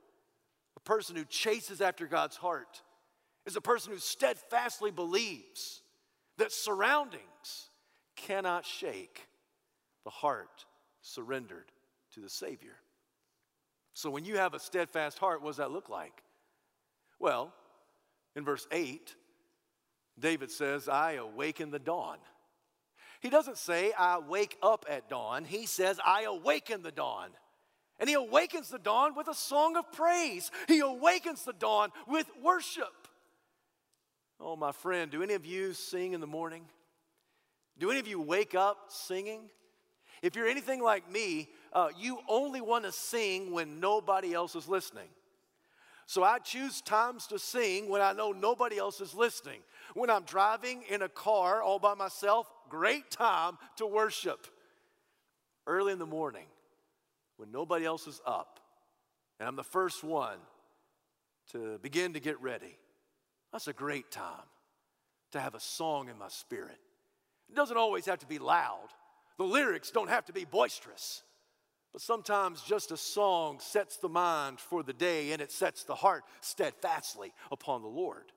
A 0.76 0.80
person 0.82 1.16
who 1.16 1.24
chases 1.26 1.82
after 1.82 2.08
God's 2.08 2.36
heart 2.36 2.82
is 3.46 3.56
a 3.56 3.62
person 3.62 3.94
who 3.94 4.00
steadfastly 4.00 4.92
believes 4.92 5.82
that 6.38 6.52
surroundings 6.52 7.70
cannot 8.16 8.66
shake 8.66 9.28
the 10.04 10.10
heart 10.10 10.66
surrendered 11.02 11.72
to 12.14 12.22
the 12.22 12.30
Savior. 12.30 12.76
So, 13.94 14.10
when 14.10 14.26
you 14.26 14.38
have 14.38 14.54
a 14.54 14.60
steadfast 14.60 15.20
heart, 15.20 15.42
what 15.42 15.50
does 15.50 15.58
that 15.58 15.72
look 15.72 15.90
like? 15.90 16.24
Well, 17.20 17.54
in 18.36 18.44
verse 18.44 18.68
8, 18.72 19.16
David 20.20 20.52
says, 20.52 20.90
I 20.90 21.14
awaken 21.14 21.72
the 21.72 21.80
dawn. 21.80 22.18
He 23.22 23.30
doesn't 23.30 23.58
say, 23.58 23.94
I 23.98 24.20
wake 24.20 24.58
up 24.62 24.86
at 24.90 25.10
dawn. 25.10 25.46
He 25.46 25.66
says, 25.66 26.00
I 26.06 26.24
awaken 26.24 26.84
the 26.84 26.92
dawn. 26.92 27.30
And 28.00 28.10
he 28.10 28.16
awakens 28.16 28.70
the 28.70 28.78
dawn 28.78 29.16
with 29.16 29.28
a 29.28 29.34
song 29.34 29.78
of 29.78 29.92
praise. 29.94 30.52
He 30.68 30.80
awakens 30.80 31.44
the 31.44 31.54
dawn 31.54 31.92
with 32.08 32.28
worship. 32.44 33.05
Oh, 34.40 34.56
my 34.56 34.72
friend, 34.72 35.10
do 35.10 35.24
any 35.24 35.34
of 35.34 35.46
you 35.46 35.74
sing 35.74 36.14
in 36.14 36.22
the 36.22 36.28
morning? 36.28 36.66
Do 37.78 37.90
any 37.90 38.00
of 38.00 38.08
you 38.08 38.22
wake 38.22 38.56
up 38.56 38.78
singing? 38.90 39.50
If 40.22 40.36
you're 40.36 40.48
anything 40.48 40.82
like 40.82 41.10
me, 41.12 41.50
uh, 41.74 41.90
you 41.98 42.20
only 42.28 42.62
want 42.62 42.86
to 42.86 42.92
sing 42.92 43.52
when 43.52 43.80
nobody 43.80 44.34
else 44.34 44.56
is 44.56 44.68
listening. 44.68 45.08
So 46.08 46.24
I 46.24 46.40
choose 46.40 46.82
times 46.82 47.28
to 47.28 47.40
sing 47.40 47.90
when 47.90 48.02
I 48.02 48.14
know 48.14 48.32
nobody 48.32 48.78
else 48.78 49.02
is 49.02 49.14
listening. 49.14 49.62
When 49.94 50.10
I'm 50.10 50.24
driving 50.24 50.84
in 50.90 51.02
a 51.02 51.10
car 51.10 51.62
all 51.64 51.80
by 51.80 51.96
myself, 51.96 52.48
great 52.70 53.10
time 53.10 53.58
to 53.78 53.88
worship. 53.88 54.48
Early 55.68 55.94
in 55.94 56.00
the 56.00 56.06
morning, 56.06 56.46
when 57.38 57.52
nobody 57.52 57.86
else 57.86 58.06
is 58.06 58.22
up, 58.26 58.60
and 59.40 59.50
I'm 59.50 59.56
the 59.56 59.64
first 59.64 60.04
one 60.04 60.38
to 61.52 61.80
begin 61.80 62.14
to 62.14 62.20
get 62.20 62.40
ready. 62.40 62.78
That's 63.56 63.70
a 63.70 63.74
great 63.74 64.12
time 64.12 64.50
to 65.32 65.40
have 65.40 65.56
a 65.56 65.62
song 65.62 66.10
in 66.10 66.18
my 66.18 66.28
spirit. 66.28 66.78
It 67.48 67.56
doesn't 67.56 67.78
always 67.78 68.06
have 68.06 68.20
to 68.20 68.26
be 68.26 68.38
loud, 68.38 68.90
the 69.38 69.46
lyrics 69.46 69.92
don't 69.92 70.10
have 70.10 70.26
to 70.26 70.34
be 70.34 70.44
boisterous, 70.44 71.24
But 71.94 72.02
sometimes 72.02 72.64
just 72.64 72.92
a 72.92 72.98
song 72.98 73.62
sets 73.62 73.96
the 73.96 74.10
mind 74.10 74.60
for 74.60 74.84
the 74.84 74.92
day 74.92 75.32
and 75.32 75.42
it 75.42 75.54
sets 75.54 75.86
the 75.86 75.96
heart 75.96 76.26
steadfastly 76.42 77.32
upon 77.50 77.82
the 77.82 77.88
Lord. 77.88 78.34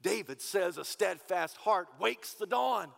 David 0.00 0.40
says, 0.40 0.78
A 0.78 0.86
steadfast 0.86 1.58
heart 1.58 1.88
wakes 2.00 2.32
the 2.32 2.46
dawn. 2.46 2.88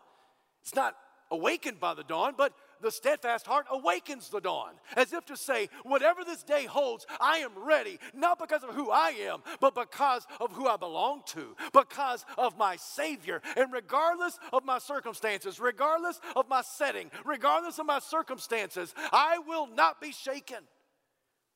It's 0.63 0.77
not 0.77 0.95
awakened 1.29 1.81
by 1.81 1.95
the 1.95 2.05
dawn, 2.05 2.35
but 2.39 2.53
the 2.81 2.91
steadfast 2.91 3.47
heart 3.47 3.67
awakens 3.71 4.29
the 4.29 4.41
dawn, 4.41 4.73
as 4.97 5.13
if 5.13 5.25
to 5.27 5.37
say, 5.37 5.69
whatever 5.83 6.25
this 6.25 6.43
day 6.43 6.65
holds, 6.67 7.07
I 7.21 7.39
am 7.39 7.53
ready, 7.57 7.99
not 8.15 8.39
because 8.39 8.63
of 8.63 8.75
who 8.75 8.91
I 8.91 9.11
am, 9.21 9.43
but 9.61 9.75
because 9.75 10.27
of 10.41 10.53
who 10.53 10.67
I 10.67 10.77
belong 10.77 11.23
to, 11.27 11.57
because 11.73 12.25
of 12.37 12.57
my 12.57 12.77
Savior. 12.77 13.43
And 13.57 13.73
regardless 13.73 14.39
of 14.53 14.65
my 14.65 14.79
circumstances, 14.79 15.61
regardless 15.61 16.21
of 16.37 16.49
my 16.49 16.63
setting, 16.63 17.11
regardless 17.25 17.79
of 17.79 17.87
my 17.87 17.99
circumstances, 17.99 18.95
I 19.13 19.39
will 19.39 19.67
not 19.67 20.01
be 20.01 20.13
shaken 20.13 20.59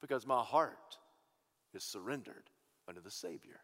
because 0.01 0.27
my 0.27 0.43
heart 0.43 0.99
is 1.75 1.85
surrendered 1.85 2.51
unto 2.89 3.01
the 3.01 3.11
Savior. 3.11 3.61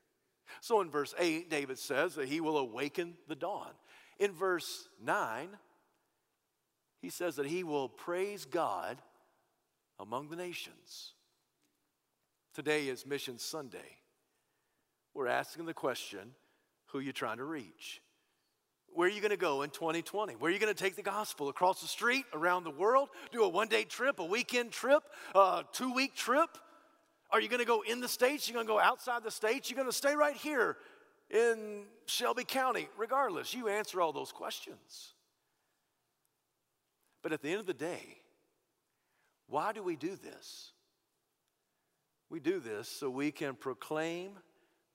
So 0.60 0.80
in 0.80 0.90
verse 0.90 1.14
8, 1.18 1.50
David 1.50 1.78
says 1.78 2.14
that 2.14 2.28
he 2.28 2.40
will 2.40 2.58
awaken 2.58 3.14
the 3.28 3.34
dawn. 3.34 3.70
In 4.18 4.32
verse 4.32 4.88
9, 5.02 5.50
he 7.00 7.10
says 7.10 7.36
that 7.36 7.46
he 7.46 7.64
will 7.64 7.88
praise 7.88 8.44
God 8.44 8.98
among 9.98 10.28
the 10.28 10.36
nations. 10.36 11.12
Today 12.54 12.88
is 12.88 13.06
Mission 13.06 13.38
Sunday. 13.38 13.98
We're 15.14 15.28
asking 15.28 15.66
the 15.66 15.74
question 15.74 16.32
who 16.86 16.98
are 16.98 17.02
you 17.02 17.12
trying 17.12 17.36
to 17.38 17.44
reach? 17.44 18.00
Where 18.94 19.06
are 19.06 19.10
you 19.12 19.20
going 19.20 19.30
to 19.30 19.36
go 19.36 19.62
in 19.62 19.70
2020? 19.70 20.34
Where 20.34 20.50
are 20.50 20.52
you 20.52 20.58
going 20.58 20.74
to 20.74 20.82
take 20.82 20.96
the 20.96 21.02
gospel? 21.02 21.48
Across 21.48 21.82
the 21.82 21.88
street, 21.88 22.24
around 22.32 22.64
the 22.64 22.70
world? 22.70 23.10
Do 23.30 23.44
a 23.44 23.48
one 23.48 23.68
day 23.68 23.84
trip, 23.84 24.18
a 24.18 24.24
weekend 24.24 24.72
trip, 24.72 25.02
a 25.34 25.64
two 25.72 25.92
week 25.92 26.16
trip? 26.16 26.48
Are 27.30 27.40
you 27.40 27.48
going 27.48 27.60
to 27.60 27.66
go 27.66 27.82
in 27.82 28.00
the 28.00 28.08
states? 28.08 28.48
You're 28.48 28.54
going 28.54 28.66
to 28.66 28.72
go 28.72 28.80
outside 28.80 29.22
the 29.22 29.30
states? 29.30 29.70
You're 29.70 29.76
going 29.76 29.88
to 29.88 29.96
stay 29.96 30.14
right 30.14 30.34
here 30.34 30.78
in 31.30 31.82
Shelby 32.06 32.44
County? 32.44 32.88
Regardless, 32.96 33.52
you 33.52 33.68
answer 33.68 34.00
all 34.00 34.12
those 34.12 34.32
questions. 34.32 35.12
But 37.22 37.32
at 37.32 37.42
the 37.42 37.50
end 37.50 37.60
of 37.60 37.66
the 37.66 37.74
day, 37.74 38.18
why 39.48 39.72
do 39.72 39.82
we 39.82 39.96
do 39.96 40.16
this? 40.16 40.72
We 42.30 42.40
do 42.40 42.60
this 42.60 42.88
so 42.88 43.08
we 43.08 43.30
can 43.30 43.54
proclaim 43.54 44.32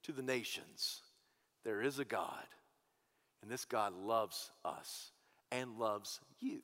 to 0.04 0.12
the 0.12 0.22
nations 0.22 1.02
there 1.64 1.80
is 1.80 1.98
a 1.98 2.04
God, 2.04 2.44
and 3.42 3.50
this 3.50 3.64
God 3.64 3.94
loves 3.94 4.50
us 4.64 5.12
and 5.50 5.78
loves 5.78 6.20
you. 6.40 6.60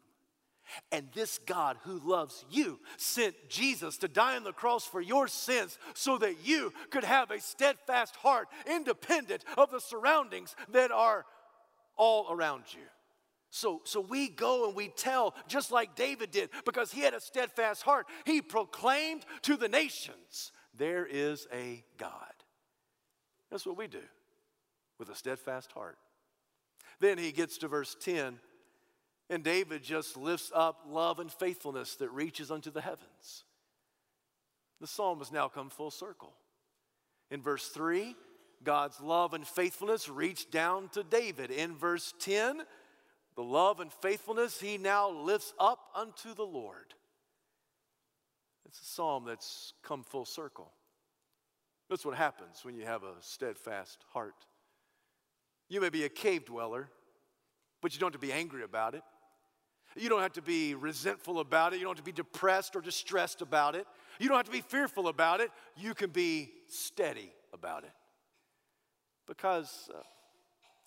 And 0.93 1.09
this 1.15 1.39
God 1.39 1.79
who 1.83 1.99
loves 2.05 2.45
you 2.49 2.79
sent 2.97 3.35
Jesus 3.49 3.99
to 3.99 4.09
die 4.09 4.37
on 4.37 4.45
the 4.45 4.53
cross 4.53 4.85
for 4.85 5.01
your 5.01 5.27
sins 5.27 5.79
so 5.95 6.19
that 6.19 6.45
you 6.45 6.73
could 6.91 7.03
have 7.03 7.31
a 7.31 7.41
steadfast 7.41 8.15
heart, 8.17 8.47
independent 8.71 9.45
of 9.57 9.73
the 9.73 9.81
surroundings 9.81 10.55
that 10.71 10.93
are 10.93 11.25
all 11.97 12.29
around 12.31 12.65
you. 12.73 12.83
So, 13.51 13.81
so 13.85 14.01
we 14.01 14.29
go 14.29 14.67
and 14.67 14.77
we 14.77 14.89
tell, 14.89 15.35
just 15.49 15.73
like 15.73 15.97
David 15.97 16.31
did, 16.31 16.51
because 16.65 16.93
he 16.93 17.01
had 17.01 17.15
a 17.15 17.21
steadfast 17.21 17.83
heart. 17.83 18.07
He 18.25 18.41
proclaimed 18.41 19.25
to 19.43 19.57
the 19.57 19.69
nations, 19.69 20.53
There 20.77 21.05
is 21.05 21.49
a 21.53 21.85
God. 21.99 22.13
That's 23.51 23.67
what 23.67 23.77
we 23.77 23.89
do 23.89 24.03
with 24.99 25.11
a 25.11 25.17
steadfast 25.17 25.73
heart. 25.73 25.99
Then 27.01 27.19
he 27.19 27.33
gets 27.33 27.59
to 27.59 27.69
verse 27.69 27.97
10, 28.01 28.39
and 29.29 29.43
David 29.43 29.83
just 29.83 30.17
lifts 30.17 30.53
up 30.55 30.85
love 30.89 31.19
and 31.19 31.33
faithfulness 31.33 31.97
that 31.97 32.11
reaches 32.11 32.51
unto 32.51 32.71
the 32.71 32.81
heavens. 32.81 33.45
The 34.81 34.87
psalm 34.87 35.19
has 35.19 35.33
now 35.33 35.49
come 35.49 35.71
full 35.71 35.91
circle. 35.91 36.35
In 37.31 37.43
verse 37.43 37.69
3, 37.69 38.15
God's 38.63 39.01
love 39.01 39.35
and 39.35 39.47
faithfulness 39.47 40.09
reached 40.09 40.51
down 40.51 40.89
to 40.91 41.03
David. 41.03 41.51
In 41.51 41.77
verse 41.77 42.13
10, 42.21 42.63
the 43.37 43.43
love 43.43 43.81
and 43.81 43.93
faithfulness 43.93 44.61
he 44.61 44.79
now 44.79 45.11
lifts 45.11 45.55
up 45.59 45.79
unto 45.95 46.35
the 46.35 46.45
Lord. 46.45 46.95
It's 48.67 48.81
a 48.81 48.85
psalm 48.85 49.25
that's 49.27 49.73
come 49.83 50.05
full 50.05 50.25
circle. 50.25 50.71
That's 51.89 52.05
what 52.05 52.17
happens 52.17 52.61
when 52.65 52.77
you 52.77 52.85
have 52.85 53.03
a 53.03 53.15
steadfast 53.21 54.05
heart. 54.13 54.47
You 55.69 55.81
may 55.81 55.89
be 55.89 56.05
a 56.05 56.09
cave 56.09 56.45
dweller, 56.45 56.89
but 57.81 57.95
you 57.95 58.01
don't 58.01 58.13
have 58.13 58.21
to 58.21 58.27
be 58.27 58.33
angry 58.33 58.63
about 58.63 58.95
it. 58.95 59.03
You 59.97 60.09
don't 60.09 60.23
have 60.23 60.35
to 60.35 60.43
be 60.43 60.75
resentful 60.75 61.41
about 61.41 61.73
it. 61.73 61.79
You 61.79 61.85
don't 61.85 61.97
have 61.97 62.05
to 62.05 62.09
be 62.09 62.13
depressed 62.13 62.77
or 62.77 62.81
distressed 62.81 63.43
about 63.43 63.75
it. 63.75 63.87
You 64.21 64.29
don't 64.29 64.37
have 64.37 64.47
to 64.47 64.53
be 64.53 64.61
fearful 64.61 65.09
about 65.09 65.41
it. 65.41 65.51
You 65.77 65.95
can 65.95 66.11
be 66.11 66.53
steady 66.69 67.33
about 67.53 67.83
it. 67.83 67.93
Because 69.27 69.91
uh, 69.93 70.01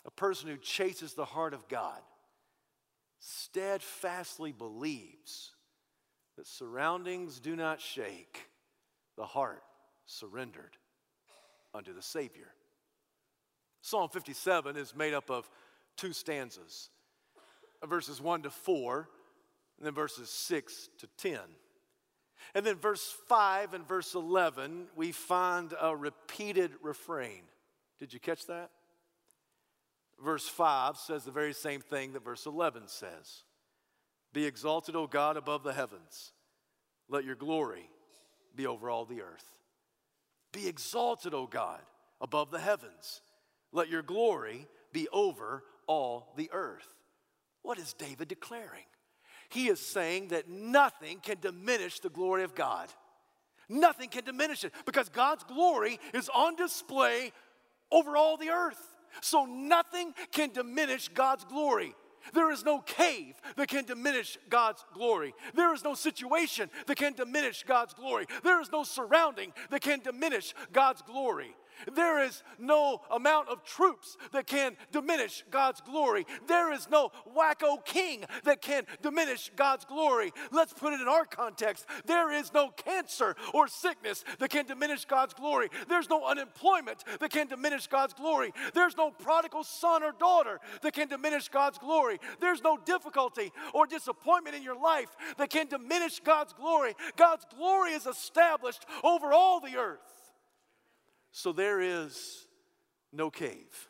a 0.05 0.11
person 0.11 0.47
who 0.47 0.57
chases 0.57 1.13
the 1.13 1.25
heart 1.25 1.53
of 1.53 1.67
God 1.67 1.99
steadfastly 3.25 4.51
believes 4.51 5.51
that 6.37 6.47
surroundings 6.47 7.39
do 7.39 7.55
not 7.55 7.79
shake 7.79 8.47
the 9.15 9.25
heart 9.25 9.63
surrendered 10.05 10.77
unto 11.73 11.93
the 11.93 12.01
Savior. 12.01 12.53
Psalm 13.81 14.09
57 14.09 14.75
is 14.77 14.95
made 14.95 15.13
up 15.13 15.29
of 15.29 15.49
two 15.97 16.13
stanzas 16.13 16.89
verses 17.85 18.21
1 18.21 18.43
to 18.43 18.49
4, 18.49 19.09
and 19.77 19.85
then 19.85 19.93
verses 19.93 20.29
6 20.29 20.89
to 20.99 21.07
10. 21.17 21.39
And 22.55 22.65
then 22.65 22.75
verse 22.75 23.13
5 23.27 23.73
and 23.73 23.87
verse 23.87 24.15
11, 24.15 24.87
we 24.95 25.11
find 25.11 25.73
a 25.79 25.95
repeated 25.95 26.71
refrain. 26.81 27.41
Did 27.99 28.13
you 28.13 28.19
catch 28.19 28.45
that? 28.47 28.69
Verse 30.23 30.47
5 30.47 30.97
says 30.97 31.23
the 31.23 31.31
very 31.31 31.53
same 31.53 31.81
thing 31.81 32.13
that 32.13 32.23
verse 32.23 32.45
11 32.45 32.83
says 32.87 33.43
Be 34.33 34.45
exalted, 34.45 34.95
O 34.95 35.07
God, 35.07 35.37
above 35.37 35.63
the 35.63 35.73
heavens. 35.73 36.31
Let 37.09 37.25
your 37.25 37.35
glory 37.35 37.89
be 38.55 38.65
over 38.65 38.89
all 38.89 39.05
the 39.05 39.21
earth. 39.21 39.45
Be 40.51 40.67
exalted, 40.67 41.33
O 41.33 41.47
God, 41.47 41.81
above 42.21 42.51
the 42.51 42.59
heavens. 42.59 43.21
Let 43.71 43.89
your 43.89 44.03
glory 44.03 44.67
be 44.91 45.07
over 45.11 45.63
all 45.87 46.33
the 46.37 46.49
earth. 46.53 46.87
What 47.63 47.79
is 47.79 47.93
David 47.93 48.27
declaring? 48.27 48.85
He 49.49 49.67
is 49.67 49.79
saying 49.79 50.29
that 50.29 50.49
nothing 50.49 51.19
can 51.19 51.37
diminish 51.39 51.99
the 51.99 52.09
glory 52.09 52.43
of 52.43 52.55
God. 52.55 52.89
Nothing 53.69 54.09
can 54.09 54.23
diminish 54.23 54.63
it 54.63 54.73
because 54.85 55.09
God's 55.09 55.43
glory 55.43 55.99
is 56.13 56.29
on 56.29 56.55
display 56.55 57.31
over 57.91 58.17
all 58.17 58.37
the 58.37 58.49
earth. 58.49 58.92
So 59.21 59.45
nothing 59.45 60.13
can 60.31 60.51
diminish 60.51 61.09
God's 61.09 61.45
glory. 61.45 61.95
There 62.33 62.51
is 62.51 62.63
no 62.63 62.79
cave 62.79 63.35
that 63.57 63.67
can 63.67 63.83
diminish 63.85 64.37
God's 64.49 64.85
glory. 64.93 65.33
There 65.53 65.73
is 65.73 65.83
no 65.83 65.93
situation 65.93 66.69
that 66.87 66.95
can 66.95 67.13
diminish 67.13 67.63
God's 67.63 67.93
glory. 67.93 68.27
There 68.43 68.61
is 68.61 68.71
no 68.71 68.83
surrounding 68.83 69.51
that 69.69 69.81
can 69.81 69.99
diminish 69.99 70.53
God's 70.71 71.01
glory. 71.01 71.53
There 71.93 72.23
is 72.23 72.43
no 72.59 73.01
amount 73.11 73.49
of 73.49 73.63
troops 73.63 74.17
that 74.31 74.47
can 74.47 74.75
diminish 74.91 75.43
God's 75.51 75.81
glory. 75.81 76.25
There 76.47 76.71
is 76.71 76.89
no 76.89 77.11
wacko 77.35 77.83
king 77.85 78.23
that 78.43 78.61
can 78.61 78.83
diminish 79.01 79.51
God's 79.55 79.85
glory. 79.85 80.31
Let's 80.51 80.73
put 80.73 80.93
it 80.93 81.01
in 81.01 81.07
our 81.07 81.25
context. 81.25 81.85
There 82.05 82.31
is 82.31 82.53
no 82.53 82.69
cancer 82.69 83.35
or 83.53 83.67
sickness 83.67 84.23
that 84.39 84.49
can 84.49 84.65
diminish 84.65 85.05
God's 85.05 85.33
glory. 85.33 85.69
There's 85.87 86.09
no 86.09 86.25
unemployment 86.25 87.03
that 87.19 87.31
can 87.31 87.47
diminish 87.47 87.87
God's 87.87 88.13
glory. 88.13 88.53
There's 88.73 88.97
no 88.97 89.11
prodigal 89.11 89.63
son 89.63 90.03
or 90.03 90.11
daughter 90.11 90.59
that 90.81 90.93
can 90.93 91.07
diminish 91.07 91.49
God's 91.49 91.77
glory. 91.77 92.19
There's 92.39 92.61
no 92.63 92.77
difficulty 92.77 93.51
or 93.73 93.85
disappointment 93.87 94.55
in 94.55 94.63
your 94.63 94.79
life 94.79 95.09
that 95.37 95.49
can 95.49 95.67
diminish 95.67 96.19
God's 96.19 96.53
glory. 96.53 96.93
God's 97.15 97.45
glory 97.55 97.91
is 97.91 98.05
established 98.05 98.85
over 99.03 99.33
all 99.33 99.59
the 99.59 99.77
earth. 99.77 100.12
So 101.35 101.51
there 101.51 101.81
is 101.81 102.45
no 103.11 103.31
cave, 103.31 103.89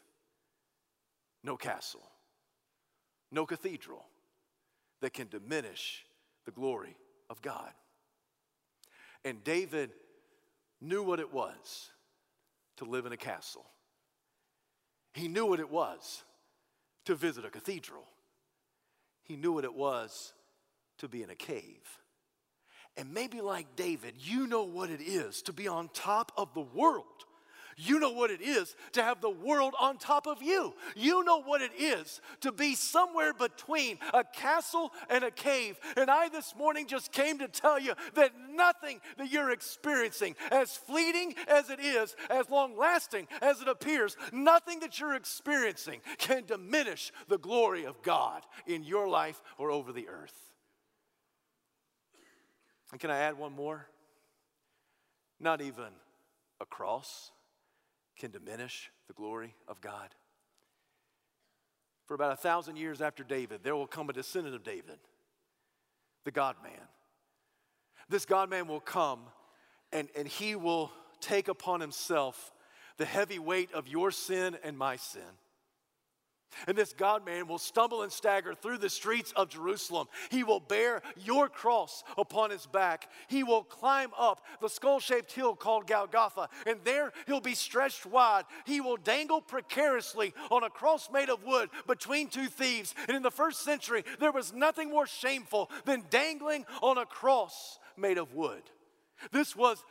no 1.44 1.58
castle, 1.58 2.08
no 3.32 3.46
cathedral 3.46 4.06
that 5.02 5.14
can 5.14 5.28
diminish 5.28 6.06
the 6.46 6.52
glory 6.52 6.96
of 7.30 7.42
God. 7.42 7.70
And 9.26 9.44
David 9.44 9.92
knew 10.80 11.04
what 11.04 11.20
it 11.20 11.34
was 11.34 11.92
to 12.78 12.86
live 12.86 13.06
in 13.06 13.12
a 13.12 13.18
castle. 13.18 13.66
He 15.14 15.28
knew 15.28 15.46
what 15.46 15.60
it 15.60 15.70
was 15.70 16.24
to 17.06 17.14
visit 17.14 17.44
a 17.44 17.50
cathedral. 17.50 18.06
He 19.22 19.36
knew 19.36 19.52
what 19.52 19.66
it 19.66 19.76
was 19.76 20.32
to 21.00 21.10
be 21.10 21.22
in 21.22 21.30
a 21.30 21.36
cave. 21.36 22.00
And 22.96 23.14
maybe 23.14 23.42
like 23.42 23.76
David, 23.76 24.14
you 24.18 24.48
know 24.48 24.64
what 24.64 24.90
it 24.90 25.02
is 25.02 25.42
to 25.44 25.52
be 25.52 25.68
on 25.68 25.90
top 25.90 26.32
of 26.38 26.54
the 26.54 26.62
world 26.62 27.26
You 27.78 28.00
know 28.00 28.12
what 28.12 28.32
it 28.32 28.42
is 28.42 28.76
to 28.94 29.04
have 29.04 29.22
the 29.22 29.30
world 29.30 29.74
on 29.80 29.98
top 29.98 30.28
of 30.28 30.42
you. 30.42 30.74
You 30.96 31.24
know 31.24 31.42
what 31.42 31.62
it 31.62 31.72
is 31.78 32.22
to 32.42 32.52
be 32.52 32.76
somewhere 32.76 33.34
between 33.34 33.98
a 34.14 34.24
castle 34.24 34.92
and 35.10 35.24
a 35.24 35.32
cave. 35.32 35.78
And 35.98 36.10
I 36.10 36.30
this 36.30 36.56
morning 36.58 36.88
just 36.88 37.12
came 37.12 37.40
to 37.40 37.48
tell 37.48 37.80
you 37.80 37.94
that 38.16 38.32
nothing 38.52 39.00
that 39.18 39.32
you're 39.32 39.52
experiencing, 39.52 40.36
as 40.52 40.76
fleeting 40.76 41.36
as 41.48 41.70
it 41.70 41.80
is, 41.80 42.16
as 42.30 42.50
long 42.50 42.78
lasting 42.78 43.28
as 43.42 43.62
it 43.62 43.68
appears, 43.68 44.18
nothing 44.32 44.80
that 44.82 45.00
you're 45.00 45.16
experiencing 45.16 46.02
can 46.18 46.46
diminish 46.46 47.12
the 47.28 47.38
glory 47.38 47.86
of 47.86 48.02
God 48.02 48.44
in 48.68 48.84
your 48.84 49.08
life 49.08 49.42
or 49.58 49.72
over 49.72 49.92
the 49.92 50.08
earth. 50.08 50.54
And 52.92 53.00
can 53.00 53.10
I 53.10 53.18
add 53.20 53.38
one 53.38 53.54
more? 53.54 53.88
Not 55.40 55.62
even 55.62 55.88
a 56.62 56.66
cross 56.66 57.32
can 58.18 58.32
diminish 58.32 58.92
the 59.08 59.14
glory 59.14 59.56
of 59.68 59.82
God. 59.82 60.10
For 62.06 62.14
about 62.14 62.34
a 62.34 62.38
thousand 62.38 62.76
years 62.78 63.02
after 63.02 63.24
David, 63.24 63.62
there 63.64 63.76
will 63.76 63.88
come 63.88 64.10
a 64.10 64.14
descendant 64.14 64.56
of 64.56 64.64
David, 64.64 65.00
the 66.26 66.32
God 66.32 66.56
man. 66.64 66.88
This 68.10 68.26
God 68.26 68.50
man 68.50 68.68
will 68.68 68.80
come 68.80 69.22
and, 69.92 70.10
and 70.16 70.28
he 70.28 70.56
will 70.56 70.92
take 71.22 71.48
upon 71.48 71.80
himself 71.80 72.52
the 72.98 73.06
heavy 73.06 73.40
weight 73.40 73.72
of 73.74 73.88
your 73.88 74.12
sin 74.12 74.58
and 74.64 74.78
my 74.78 74.98
sin. 74.98 75.22
And 76.68 76.78
this 76.78 76.94
God 76.94 77.26
man 77.26 77.48
will 77.48 77.58
stumble 77.58 78.04
and 78.04 78.12
stagger 78.12 78.54
through 78.54 78.78
the 78.78 78.90
streets 78.90 79.34
of 79.36 79.50
Jerusalem. 79.50 80.08
He 80.30 80.44
will 80.44 80.60
bear 80.60 81.02
your 81.18 81.50
cross 81.50 82.04
upon 82.18 82.50
his 82.50 82.66
back. 82.66 83.10
He 83.28 83.44
will 83.44 83.64
climb 83.64 84.12
up 84.18 84.42
the 84.62 84.70
skull 84.70 85.00
shaped 85.00 85.32
hill 85.32 85.56
called 85.56 85.88
Golgotha, 85.88 86.50
and 86.66 86.80
there 86.84 87.12
he'll 87.26 87.42
be 87.42 87.56
stretched 87.56 88.06
wide. 88.06 88.46
He 88.66 88.82
will 88.82 88.98
dangle 88.98 89.42
precariously 89.42 90.34
on 90.50 90.64
a 90.64 90.70
cross 90.70 91.10
made 91.12 91.30
of 91.30 91.44
wood 91.44 91.70
between 91.88 92.28
two 92.28 92.48
thieves. 92.48 92.94
And 93.08 93.18
in 93.18 93.24
the 93.24 93.32
first 93.32 93.62
century, 93.62 94.04
there 94.20 94.32
was 94.32 94.54
nothing 94.54 94.90
more 94.90 95.08
shameful 95.08 95.70
than 95.86 96.04
dangling 96.10 96.66
on 96.82 96.98
a 96.98 97.06
cross 97.06 97.80
made 97.98 98.18
of 98.18 98.34
wood. 98.34 98.64
This 99.32 99.56
was 99.56 99.84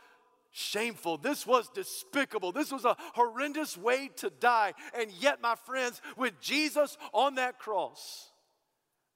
shameful. 0.53 1.17
This 1.17 1.45
was 1.45 1.67
despicable. 1.69 2.53
This 2.53 2.71
was 2.71 2.85
a 2.85 2.95
horrendous 3.13 3.77
way 3.77 4.09
to 4.17 4.29
die. 4.29 4.73
And 4.97 5.11
yet, 5.19 5.41
my 5.41 5.55
friends, 5.55 6.01
with 6.15 6.39
Jesus 6.39 6.97
on 7.11 7.35
that 7.35 7.59
cross, 7.59 8.31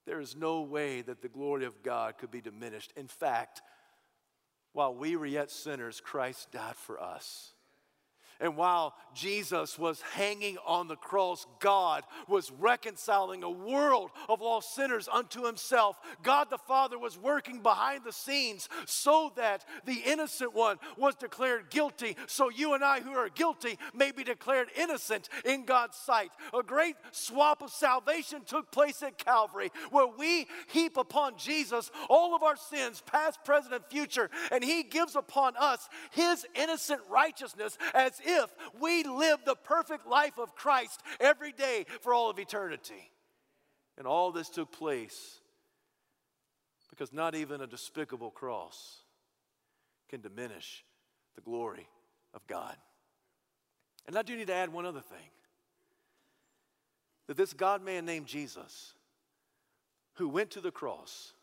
there 0.06 0.20
is 0.20 0.36
no 0.36 0.62
way 0.62 1.02
that 1.04 1.22
the 1.22 1.30
glory 1.30 1.66
of 1.66 1.84
God 1.84 2.18
could 2.18 2.32
be 2.32 2.42
diminished. 2.42 2.92
In 2.98 3.08
fact, 3.08 3.62
while 4.74 4.94
we 4.94 5.16
were 5.16 5.26
yet 5.26 5.52
sinners, 5.52 6.02
Christ 6.02 6.52
died 6.52 6.76
for 6.76 7.02
us. 7.02 7.54
And 8.40 8.56
while 8.56 8.94
Jesus 9.16 9.80
was 9.80 10.02
hanging 10.02 10.58
on 10.66 10.88
the 10.88 10.96
cross, 10.96 11.48
God 11.60 12.04
was 12.28 12.52
reconciling 12.52 13.44
a 13.44 13.50
world 13.50 14.12
of 14.30 14.42
lost 14.42 14.76
sinners 14.76 15.10
unto 15.12 15.44
himself. 15.44 15.98
God 16.22 16.50
the 16.50 16.58
Father 16.58 17.00
was 17.00 17.18
working 17.18 17.62
behind 17.62 18.04
the 18.04 18.14
scenes 18.14 18.70
so 18.86 19.32
that 19.36 19.66
the 19.86 20.02
innocent 20.06 20.54
one 20.54 20.78
was 20.98 21.16
declared 21.16 21.70
guilty, 21.72 22.16
so 22.28 22.50
you 22.50 22.74
and 22.74 22.84
I 22.84 23.00
who 23.00 23.12
are 23.12 23.30
guilty 23.30 23.80
may 23.94 24.12
be 24.12 24.24
declared 24.24 24.70
innocent 24.78 25.30
in 25.44 25.66
God's 25.66 25.98
sight. 25.98 26.32
A 26.54 26.62
great 26.62 26.96
swap 27.12 27.64
of 27.64 27.72
salvation 27.72 28.42
took 28.46 28.72
place 28.72 29.02
at 29.02 29.18
Calvary 29.18 29.72
where 29.90 30.08
we 30.08 30.48
heap 30.68 30.98
upon 30.98 31.38
Jesus 31.38 31.90
all 32.10 32.36
of 32.36 32.44
our 32.44 32.56
sins, 32.56 33.02
past, 33.06 33.44
present, 33.44 33.74
and 33.74 33.84
future, 33.86 34.30
and 34.52 34.64
he 34.64 34.84
gives 34.84 35.16
upon 35.16 35.56
us 35.58 35.90
his 36.12 36.46
innocent 36.56 37.02
righteousness 37.10 37.78
as 37.94 38.20
if 38.28 38.54
we 38.80 39.04
live 39.04 39.40
the 39.46 39.56
perfect 39.56 40.06
life 40.06 40.38
of 40.38 40.54
Christ 40.54 41.02
every 41.20 41.52
day 41.52 41.86
for 42.02 42.14
all 42.14 42.30
of 42.30 42.38
eternity. 42.38 43.12
And 43.98 44.06
all 44.06 44.32
this 44.32 44.50
took 44.50 44.72
place 44.72 45.40
because 46.90 47.14
not 47.14 47.34
even 47.34 47.62
a 47.62 47.68
despicable 47.68 48.30
cross 48.32 49.02
can 50.10 50.22
diminish 50.22 50.84
the 51.36 51.42
glory 51.42 51.88
of 52.34 52.46
God. 52.48 52.76
And 54.08 54.18
I 54.18 54.22
do 54.22 54.36
need 54.36 54.48
to 54.48 54.54
add 54.54 54.72
one 54.72 54.86
other 54.86 55.02
thing 55.02 55.30
that 57.28 57.38
this 57.38 57.54
God 57.54 57.84
man 57.84 58.06
named 58.06 58.26
Jesus, 58.26 58.94
who 60.14 60.30
went 60.30 60.52
to 60.52 60.62
the 60.62 60.72
cross 60.72 61.34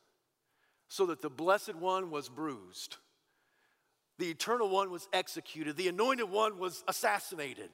so 0.89 1.07
that 1.07 1.23
the 1.23 1.31
Blessed 1.31 1.75
One 1.75 2.11
was 2.11 2.29
bruised 2.29 2.97
the 4.19 4.31
eternal 4.31 4.69
one 4.69 4.91
was 4.91 5.09
executed, 5.13 5.77
the 5.77 5.89
anointed 5.89 6.31
one 6.31 6.59
was 6.59 6.85
assassinated, 6.89 7.71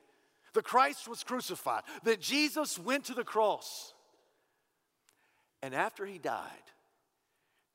the 0.55 0.63
Christ 0.63 1.09
was 1.09 1.23
crucified, 1.23 1.83
that 2.05 2.21
Jesus 2.21 2.79
went 2.79 3.05
to 3.07 3.15
the 3.15 3.25
cross. 3.25 3.93
And 5.63 5.75
after 5.75 6.07
he 6.07 6.19
died, 6.19 6.49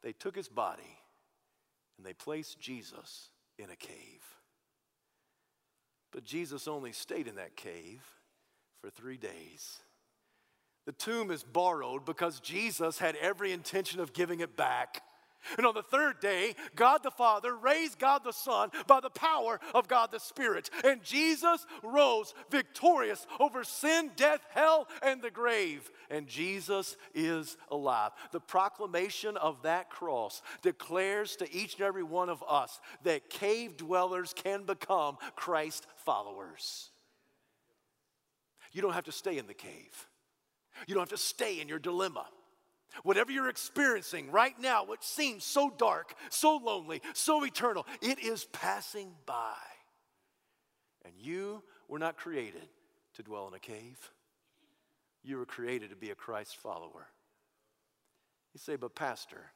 they 0.01 0.13
took 0.13 0.35
his 0.35 0.49
body 0.49 0.99
and 1.97 2.05
they 2.05 2.13
placed 2.13 2.59
Jesus 2.59 3.29
in 3.57 3.69
a 3.69 3.75
cave. 3.75 4.23
But 6.11 6.23
Jesus 6.23 6.67
only 6.67 6.91
stayed 6.91 7.27
in 7.27 7.35
that 7.35 7.55
cave 7.55 8.01
for 8.81 8.89
three 8.89 9.17
days. 9.17 9.79
The 10.85 10.91
tomb 10.91 11.31
is 11.31 11.43
borrowed 11.43 12.05
because 12.05 12.39
Jesus 12.39 12.99
had 12.99 13.15
every 13.17 13.51
intention 13.51 13.99
of 13.99 14.13
giving 14.13 14.39
it 14.39 14.55
back. 14.55 15.01
And 15.57 15.65
on 15.65 15.73
the 15.73 15.83
third 15.83 16.19
day, 16.19 16.55
God 16.75 17.03
the 17.03 17.11
Father 17.11 17.55
raised 17.55 17.99
God 17.99 18.23
the 18.23 18.31
Son 18.31 18.69
by 18.87 18.99
the 18.99 19.09
power 19.09 19.59
of 19.73 19.87
God 19.87 20.11
the 20.11 20.19
Spirit. 20.19 20.69
And 20.83 21.03
Jesus 21.03 21.65
rose 21.83 22.33
victorious 22.49 23.25
over 23.39 23.63
sin, 23.63 24.11
death, 24.15 24.41
hell, 24.49 24.87
and 25.01 25.21
the 25.21 25.31
grave. 25.31 25.89
And 26.09 26.27
Jesus 26.27 26.97
is 27.13 27.57
alive. 27.69 28.11
The 28.31 28.39
proclamation 28.39 29.37
of 29.37 29.61
that 29.63 29.89
cross 29.89 30.41
declares 30.61 31.35
to 31.37 31.53
each 31.53 31.75
and 31.75 31.83
every 31.83 32.03
one 32.03 32.29
of 32.29 32.43
us 32.47 32.79
that 33.03 33.29
cave 33.29 33.77
dwellers 33.77 34.33
can 34.33 34.63
become 34.63 35.17
Christ 35.35 35.87
followers. 35.97 36.89
You 38.71 38.81
don't 38.81 38.93
have 38.93 39.05
to 39.05 39.11
stay 39.11 39.37
in 39.37 39.47
the 39.47 39.53
cave, 39.53 40.07
you 40.87 40.93
don't 40.93 41.01
have 41.01 41.17
to 41.17 41.17
stay 41.17 41.61
in 41.61 41.69
your 41.69 41.79
dilemma. 41.79 42.25
Whatever 43.03 43.31
you're 43.31 43.49
experiencing 43.49 44.31
right 44.31 44.57
now, 44.59 44.85
which 44.85 45.03
seems 45.03 45.43
so 45.43 45.69
dark, 45.77 46.13
so 46.29 46.57
lonely, 46.57 47.01
so 47.13 47.43
eternal, 47.43 47.85
it 48.01 48.19
is 48.19 48.45
passing 48.45 49.11
by. 49.25 49.55
And 51.03 51.13
you 51.17 51.63
were 51.87 51.99
not 51.99 52.17
created 52.17 52.67
to 53.15 53.23
dwell 53.23 53.47
in 53.47 53.53
a 53.53 53.59
cave. 53.59 54.11
You 55.23 55.37
were 55.37 55.45
created 55.45 55.89
to 55.89 55.95
be 55.95 56.11
a 56.11 56.15
Christ 56.15 56.57
follower. 56.57 57.07
You 58.53 58.59
say, 58.59 58.75
but 58.75 58.95
Pastor, 58.95 59.51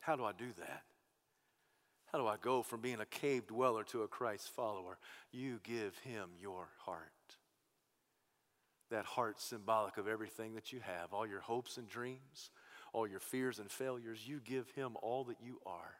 how 0.00 0.16
do 0.16 0.24
I 0.24 0.32
do 0.32 0.52
that? 0.58 0.82
How 2.12 2.18
do 2.18 2.26
I 2.26 2.36
go 2.40 2.62
from 2.62 2.80
being 2.80 3.00
a 3.00 3.06
cave 3.06 3.48
dweller 3.48 3.82
to 3.84 4.02
a 4.02 4.08
Christ 4.08 4.48
follower? 4.54 4.98
You 5.32 5.60
give 5.64 5.98
him 5.98 6.30
your 6.40 6.68
heart 6.78 7.10
that 8.94 9.04
heart 9.04 9.40
symbolic 9.40 9.96
of 9.96 10.06
everything 10.06 10.54
that 10.54 10.72
you 10.72 10.78
have, 10.78 11.12
all 11.12 11.26
your 11.26 11.40
hopes 11.40 11.78
and 11.78 11.88
dreams, 11.88 12.50
all 12.92 13.08
your 13.08 13.18
fears 13.18 13.58
and 13.58 13.68
failures. 13.68 14.20
You 14.24 14.40
give 14.44 14.70
Him 14.70 14.92
all 15.02 15.24
that 15.24 15.38
you 15.44 15.58
are. 15.66 15.96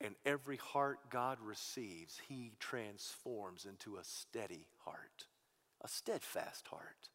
And 0.00 0.14
every 0.24 0.56
heart 0.56 1.00
God 1.10 1.38
receives, 1.44 2.20
He 2.28 2.52
transforms 2.60 3.66
into 3.68 3.96
a 3.96 4.04
steady 4.04 4.68
heart, 4.84 5.26
a 5.82 5.88
steadfast 5.88 6.68
heart. 6.68 7.08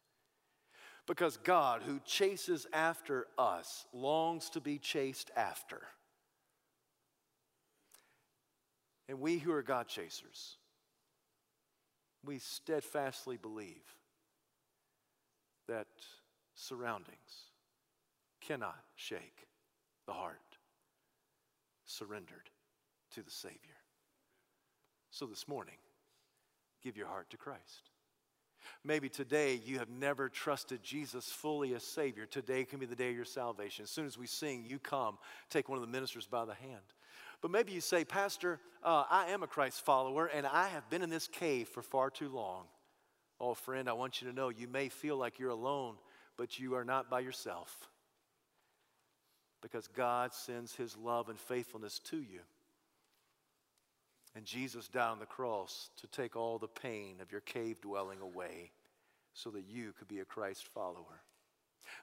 Because 1.06 1.38
God, 1.38 1.80
who 1.82 2.00
chases 2.04 2.66
after 2.70 3.26
us, 3.38 3.86
longs 3.94 4.50
to 4.50 4.60
be 4.60 4.76
chased 4.76 5.30
after. 5.34 5.80
And 9.08 9.20
we 9.20 9.38
who 9.38 9.52
are 9.52 9.62
God 9.62 9.88
chasers, 9.88 10.58
we 12.22 12.38
steadfastly 12.38 13.38
believe 13.38 13.82
that 15.68 15.86
surroundings 16.54 17.50
cannot 18.40 18.78
shake 18.96 19.48
the 20.06 20.12
heart 20.12 20.38
surrendered 21.84 22.50
to 23.14 23.22
the 23.22 23.30
Savior. 23.30 23.58
So 25.10 25.26
this 25.26 25.46
morning, 25.46 25.76
give 26.82 26.96
your 26.96 27.06
heart 27.06 27.30
to 27.30 27.36
Christ. 27.36 27.90
Maybe 28.82 29.08
today 29.08 29.60
you 29.64 29.78
have 29.78 29.90
never 29.90 30.28
trusted 30.28 30.82
Jesus 30.82 31.26
fully 31.26 31.74
as 31.74 31.82
Savior. 31.82 32.26
Today 32.26 32.64
can 32.64 32.78
be 32.78 32.86
the 32.86 32.96
day 32.96 33.10
of 33.10 33.16
your 33.16 33.24
salvation. 33.24 33.84
As 33.84 33.90
soon 33.90 34.06
as 34.06 34.18
we 34.18 34.26
sing, 34.26 34.64
you 34.66 34.78
come, 34.78 35.18
take 35.50 35.68
one 35.68 35.76
of 35.76 35.82
the 35.82 35.90
ministers 35.90 36.26
by 36.26 36.44
the 36.44 36.54
hand. 36.54 36.82
But 37.40 37.50
maybe 37.50 37.72
you 37.72 37.80
say, 37.80 38.04
Pastor, 38.04 38.58
uh, 38.82 39.04
I 39.10 39.26
am 39.26 39.42
a 39.42 39.46
Christ 39.46 39.84
follower 39.84 40.26
and 40.26 40.46
I 40.46 40.68
have 40.68 40.88
been 40.88 41.02
in 41.02 41.10
this 41.10 41.28
cave 41.28 41.68
for 41.68 41.82
far 41.82 42.10
too 42.10 42.30
long. 42.30 42.64
Oh, 43.40 43.54
friend, 43.54 43.88
I 43.88 43.94
want 43.94 44.20
you 44.20 44.28
to 44.28 44.34
know 44.34 44.48
you 44.48 44.68
may 44.68 44.88
feel 44.88 45.16
like 45.16 45.38
you're 45.38 45.50
alone, 45.50 45.96
but 46.36 46.58
you 46.58 46.74
are 46.74 46.84
not 46.84 47.10
by 47.10 47.20
yourself. 47.20 47.76
Because 49.60 49.88
God 49.88 50.32
sends 50.32 50.74
His 50.74 50.96
love 50.96 51.28
and 51.28 51.38
faithfulness 51.38 51.98
to 52.10 52.16
you. 52.16 52.40
And 54.36 54.44
Jesus 54.44 54.88
died 54.88 55.10
on 55.10 55.18
the 55.20 55.26
cross 55.26 55.90
to 56.00 56.06
take 56.08 56.36
all 56.36 56.58
the 56.58 56.68
pain 56.68 57.16
of 57.20 57.30
your 57.30 57.40
cave 57.40 57.80
dwelling 57.80 58.20
away 58.20 58.72
so 59.32 59.50
that 59.50 59.64
you 59.68 59.92
could 59.98 60.08
be 60.08 60.20
a 60.20 60.24
Christ 60.24 60.66
follower. 60.74 61.22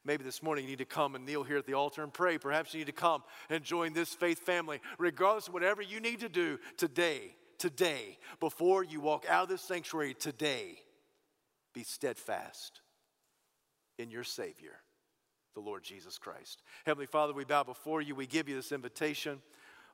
Maybe 0.05 0.23
this 0.23 0.41
morning 0.41 0.65
you 0.65 0.71
need 0.71 0.79
to 0.79 0.85
come 0.85 1.15
and 1.15 1.25
kneel 1.25 1.43
here 1.43 1.57
at 1.57 1.65
the 1.65 1.73
altar 1.73 2.03
and 2.03 2.13
pray. 2.13 2.37
Perhaps 2.37 2.73
you 2.73 2.79
need 2.79 2.87
to 2.87 2.93
come 2.93 3.23
and 3.49 3.63
join 3.63 3.93
this 3.93 4.13
faith 4.13 4.39
family. 4.39 4.79
Regardless 4.97 5.47
of 5.47 5.53
whatever 5.53 5.81
you 5.81 5.99
need 5.99 6.21
to 6.21 6.29
do 6.29 6.59
today, 6.77 7.35
today, 7.57 8.17
before 8.39 8.83
you 8.83 9.01
walk 9.01 9.25
out 9.27 9.43
of 9.43 9.49
this 9.49 9.61
sanctuary 9.61 10.13
today, 10.13 10.79
be 11.73 11.83
steadfast 11.83 12.81
in 13.97 14.11
your 14.11 14.23
Savior, 14.23 14.73
the 15.53 15.61
Lord 15.61 15.83
Jesus 15.83 16.17
Christ. 16.17 16.61
Heavenly 16.85 17.05
Father, 17.05 17.33
we 17.33 17.43
bow 17.43 17.63
before 17.63 18.01
you. 18.01 18.15
We 18.15 18.27
give 18.27 18.49
you 18.49 18.55
this 18.55 18.71
invitation. 18.71 19.41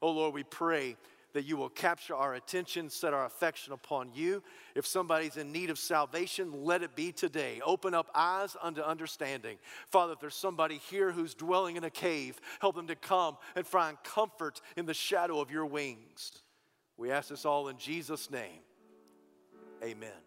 Oh 0.02 0.12
Lord, 0.12 0.34
we 0.34 0.44
pray 0.44 0.96
that 1.34 1.46
you 1.46 1.58
will 1.58 1.70
capture 1.70 2.16
our 2.16 2.36
attention, 2.36 2.90
set 2.90 3.14
our 3.14 3.26
affection 3.26 3.74
upon 3.74 4.10
you. 4.14 4.42
If 4.76 4.88
somebody's 4.88 5.38
in 5.38 5.52
need 5.52 5.70
of 5.70 5.78
salvation, 5.78 6.64
let 6.64 6.82
it 6.82 6.96
be 6.96 7.12
today. 7.12 7.62
Open 7.64 7.94
up 7.94 8.10
eyes 8.16 8.56
unto 8.62 8.82
understanding. 8.82 9.58
Father, 9.88 10.14
if 10.14 10.20
there's 10.20 10.36
somebody 10.36 10.78
here 10.90 11.12
who's 11.12 11.34
dwelling 11.34 11.76
in 11.76 11.84
a 11.84 11.90
cave, 11.90 12.40
help 12.60 12.76
them 12.76 12.88
to 12.88 12.96
come 12.96 13.38
and 13.56 13.68
find 13.68 13.98
comfort 14.04 14.62
in 14.78 14.86
the 14.86 14.94
shadow 14.94 15.40
of 15.40 15.52
your 15.52 15.66
wings. 15.66 16.32
We 16.96 17.12
ask 17.12 17.30
this 17.30 17.46
all 17.46 17.68
in 17.68 17.78
Jesus' 17.78 18.32
name. 18.32 18.62
Amen. 19.84 20.27